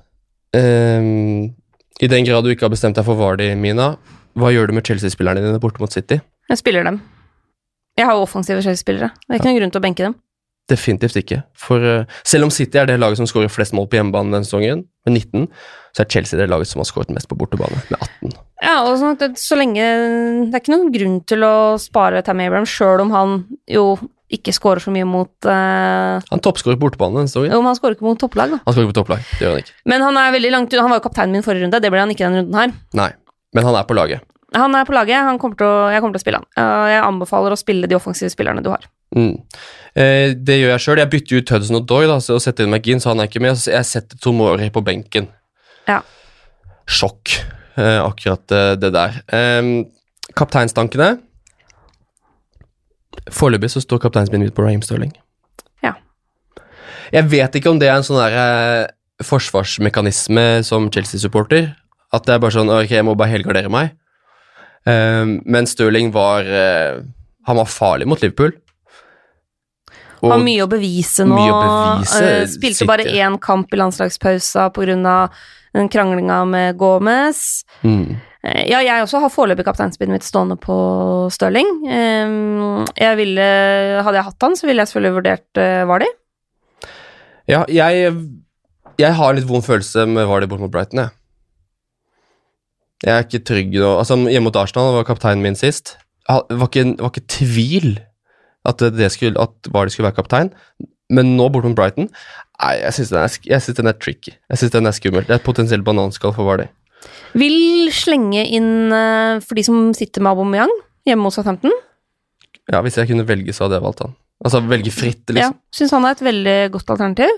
[0.52, 1.54] Um,
[2.02, 3.96] I den grad du ikke har bestemt deg for Vardi, Mina,
[4.36, 6.20] hva gjør du med Chelsea-spillerne dine borte mot City?
[6.50, 7.00] Jeg spiller dem.
[7.98, 9.10] Jeg har jo offensive Chelsea-spillere.
[9.28, 10.14] Det er ikke noen grunn til å benke dem.
[10.70, 11.40] Definitivt ikke.
[11.58, 14.46] For eh, selv om City er det laget som skårer flest mål på hjemmebane denne
[14.46, 15.48] sesongen, med 19,
[15.96, 18.38] så er Chelsea det laget som har skåret mest på bortebane, med 18.
[18.60, 22.20] Ja, og sånn at det, så lenge Det er ikke noen grunn til å spare
[22.26, 23.38] Tam Abraham, sjøl om han
[23.70, 23.94] jo
[24.30, 27.50] ikke skårer så mye mot uh, Han toppskårer på bortebane denne sesongen.
[27.50, 28.60] Jo, men han skårer ikke mot topplag, da.
[28.66, 29.74] Han skårer ikke på topplag, det gjør han ikke.
[29.90, 32.14] Men han er veldig langt Han var jo kapteinen min forrige runde, det ble han
[32.14, 32.76] ikke denne runden her.
[33.00, 33.08] Nei,
[33.56, 34.26] men han er på laget.
[34.54, 36.48] Han er på laget, han kommer til å, jeg kommer til å spille han.
[36.90, 38.82] Jeg anbefaler å spille de offensive spillerne du har.
[39.14, 39.36] Mm.
[39.94, 40.98] Eh, det gjør jeg sjøl.
[41.02, 43.28] Jeg bytter ut Hudson og Doy da, så- og setter inn McGinn, så han er
[43.30, 43.54] ikke med.
[43.58, 45.28] Så jeg setter Tomori på benken.
[45.86, 46.00] Ja.
[46.86, 47.36] Sjokk.
[47.78, 49.22] eh, akkurat eh, det der.
[49.32, 49.86] Em,
[50.34, 51.20] kapteinstankene
[53.30, 55.12] Foreløpig så står kapteinsbindet mitt på Raheem Sterling.
[55.84, 55.94] Ja.
[57.12, 58.86] Jeg vet ikke om det er en sånn der eh,
[59.26, 61.72] forsvarsmekanisme som Chelsea-supporter.
[62.14, 63.92] At det er bare sånn Ok, jeg må bare helgardere meg.
[64.88, 67.02] Em, men Stirling var eh,
[67.46, 68.52] Han var farlig mot Liverpool.
[70.22, 71.36] Og- Har mye å bevise nå.
[71.36, 73.18] Å bevise, Eh, Spilte bare City.
[73.18, 75.30] én kamp i landslagspausa pga.
[75.88, 77.64] kranglinga med Gomez.
[77.84, 78.16] mm.
[78.44, 81.86] Eh, Ja, jeg også har foreløpig kapteinspinnet mitt stående på Stirling.
[81.86, 86.06] Eh, Jeg ville, hadde jeg hatt han, så ville jeg selvfølgelig vurdert Vardy.
[87.48, 88.14] Ja, jeg,
[88.98, 91.10] jeg har en litt vond følelse med Vardi bort mot Brighton, jeg.
[93.04, 93.94] Jeg er ikke trygg nå.
[93.98, 95.96] Altså, hjemme mot Arsenal var kapteinen min sist.
[96.28, 97.94] Det var ikke, var ikke tvil
[98.68, 100.52] at, det skulle, at Vardy skulle være kaptein.
[101.10, 102.06] Men nå bortom Brighton
[102.60, 104.34] Nei, jeg syns den, den er tricky.
[104.52, 105.24] Jeg synes den er skummel.
[105.24, 106.66] Det er et potensielt bananskall for Vardy.
[107.40, 110.74] Vil slenge inn eh, for de som sitter med Aubameyang
[111.08, 111.72] hjemme hos Southampton.
[112.70, 114.12] Ja, Hvis jeg kunne velge, så hadde jeg valgt han.
[114.44, 115.56] Altså velge fritt, liksom.
[115.56, 117.32] Ja, syns han er et veldig godt alternativ.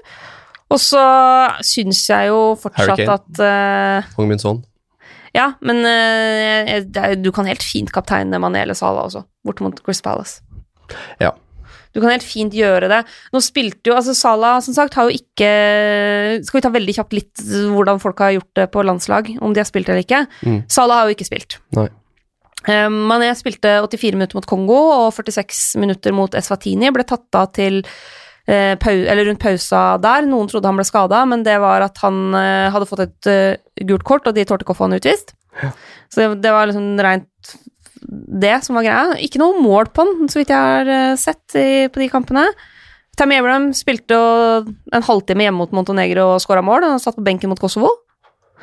[0.73, 1.05] Og så
[1.67, 4.59] syns jeg jo fortsatt at uh, Hong Min Son.
[5.37, 10.03] Ja, men uh, du kan helt fint kapteine Mané eller Salah også, bort mot Chris
[10.05, 10.43] Palace.
[11.23, 11.33] Ja.
[11.93, 13.01] Du kan helt fint gjøre det.
[13.35, 15.49] Nå spilte jo altså Salah, som sagt, har jo ikke
[16.41, 19.61] Skal vi ta veldig kjapt litt hvordan folk har gjort det på landslag, om de
[19.61, 20.25] har spilt eller ikke?
[20.41, 20.63] Mm.
[20.73, 21.59] Salah har jo ikke spilt.
[21.77, 21.91] Nei.
[22.63, 26.93] Um, Mané spilte 84 minutter mot Kongo og 46 minutter mot Eswatini.
[26.95, 27.83] Ble tatt av til
[28.47, 30.27] eller rundt pausa der.
[30.27, 33.87] Noen trodde han ble skada, men det var at han eh, hadde fått et eh,
[33.87, 35.35] gult kort, og de torde ikke å få han utvist.
[36.13, 37.53] Så det, var liksom rent
[38.43, 39.17] det som var greia.
[39.23, 42.47] Ikke noe mål på han, så vidt jeg har eh, sett i, på de kampene.
[43.19, 46.89] Tammy Abraham spilte en halvtime hjemme mot Montenegro og skåra mål.
[46.95, 47.93] Han satt på benken mot Kosovo.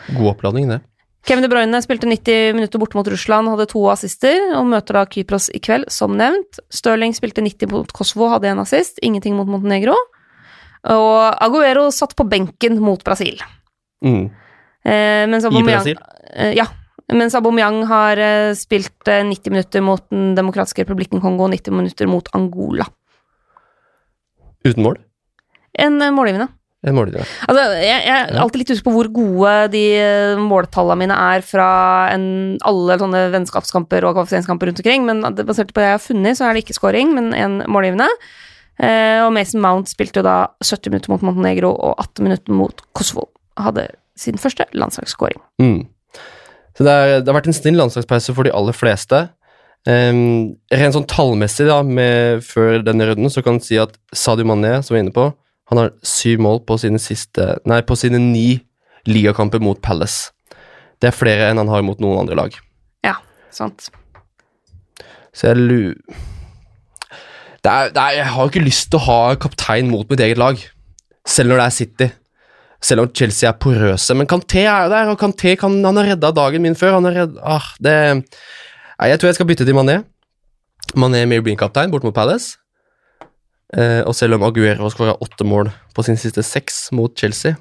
[0.09, 0.81] God oppladning, det.
[1.27, 5.05] Kevin De Bruyne spilte 90 minutter borte mot Russland, hadde to assister, og møter da
[5.09, 6.61] Kypros i kveld, som nevnt.
[6.73, 9.97] Stirling spilte 90 mot Kosovo, hadde en assist, ingenting mot Montenegro.
[10.89, 13.41] Og Aguero satt på benken mot Brasil.
[14.05, 14.29] Mm.
[14.87, 15.99] Eh, I Brasil?
[16.33, 16.69] Eh, ja.
[17.09, 21.73] Mens Aubameyang har eh, spilt eh, 90 minutter mot Den demokratiske republikken Kongo og 90
[21.73, 22.85] minutter mot Angola.
[24.65, 24.99] Uten mål?
[25.73, 26.51] En eh, målgivende.
[26.87, 27.27] En målgivende.
[27.49, 31.43] Altså, jeg, jeg er alltid litt usikker på hvor gode de eh, måltallene mine er
[31.43, 31.69] fra
[32.13, 32.27] en,
[32.67, 36.47] alle sånne vennskapskamper og kvalifiseringskamper rundt omkring, men basert på det jeg har funnet, så
[36.47, 38.07] er det ikke scoring, men en målgivende.
[38.79, 42.85] Eh, og Mason Mount spilte jo da 70 minutter mot Montenegro og 18 minutter mot
[42.95, 43.27] Kosovo.
[43.59, 45.41] Hadde sin første landslagsscoring.
[45.59, 45.81] Mm.
[46.77, 49.25] Så det, er, det har vært en snill landslagspause for de aller fleste.
[49.87, 54.47] Um, rent sånn tallmessig, da, med, før denne runden, så kan en si at Sadio
[54.47, 55.27] Mané, som vi er inne på,
[55.69, 58.59] han har syv mål på sine, siste, nei, på sine ni
[59.09, 60.31] ligakamper mot Palace.
[60.99, 62.57] Det er flere enn han har mot noen andre lag.
[63.05, 63.19] Ja,
[63.53, 63.91] sant.
[65.33, 65.95] Så jeg lurer
[67.59, 70.39] Det er, det er, jeg har ikke lyst til å ha kaptein mot mitt eget
[70.39, 70.59] lag,
[71.27, 72.07] selv når det er City.
[72.79, 74.15] Selv om Chelsea er porøse.
[74.15, 76.95] Men Kanté er jo der, og Kanté kan, han har redda dagen min før.
[76.95, 79.97] Han har redd, ah, det, nei, jeg tror jeg skal bytte til Mané.
[80.95, 82.55] Mané med Green-kaptein bort mot Palace.
[83.77, 87.53] Eh, og selv om Aguero har skåra åtte mål på sin siste seks mot Chelsea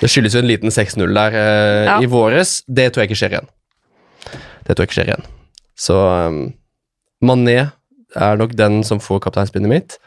[0.00, 1.98] Det skyldes jo en liten 6-0 der eh, Ja.
[2.00, 2.62] i våres.
[2.66, 3.50] Det tror jeg ikke skjer igjen.
[4.64, 5.26] Det tror jeg ikke skjer igjen.
[5.78, 6.40] Så um,
[7.22, 7.58] Mané
[8.16, 9.98] er nok den som får kapteinspinnet mitt.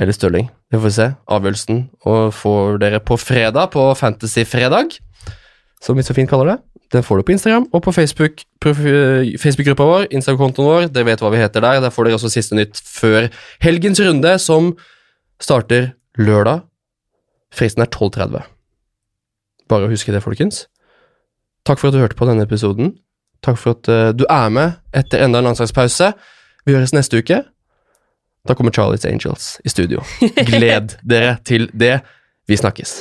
[0.00, 0.48] Eller Stirling.
[0.72, 1.08] Det får vi se.
[1.28, 4.96] Avgjørelsen og får dere på fredag, på Fantasy-fredag,
[5.84, 6.58] som vi så fint kaller det.
[6.92, 8.42] Den får du på Instagram og på Facebook.
[8.60, 10.88] profi- Facebook-gruppa vår, Instagram-kontoen vår.
[10.92, 11.80] Dere vet hva vi heter der.
[11.80, 13.30] Der får dere også siste nytt før
[13.64, 14.74] helgens runde, som
[15.40, 16.62] starter lørdag.
[17.52, 18.42] Fristen er 12.30.
[19.68, 20.66] Bare å huske det, folkens.
[21.64, 22.94] Takk for at du hørte på denne episoden.
[23.42, 26.12] Takk for at eh, du er med etter enda en landslagspause.
[26.66, 27.40] Vi høres neste uke.
[28.46, 30.02] Da kommer Charlie's Angels i studio.
[30.50, 32.00] Gled dere til det.
[32.50, 33.00] Vi snakkes.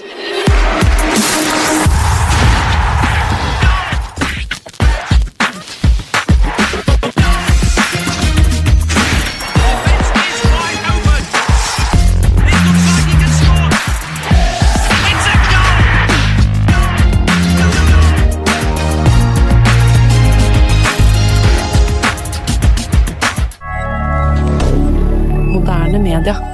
[26.24, 26.51] Calendar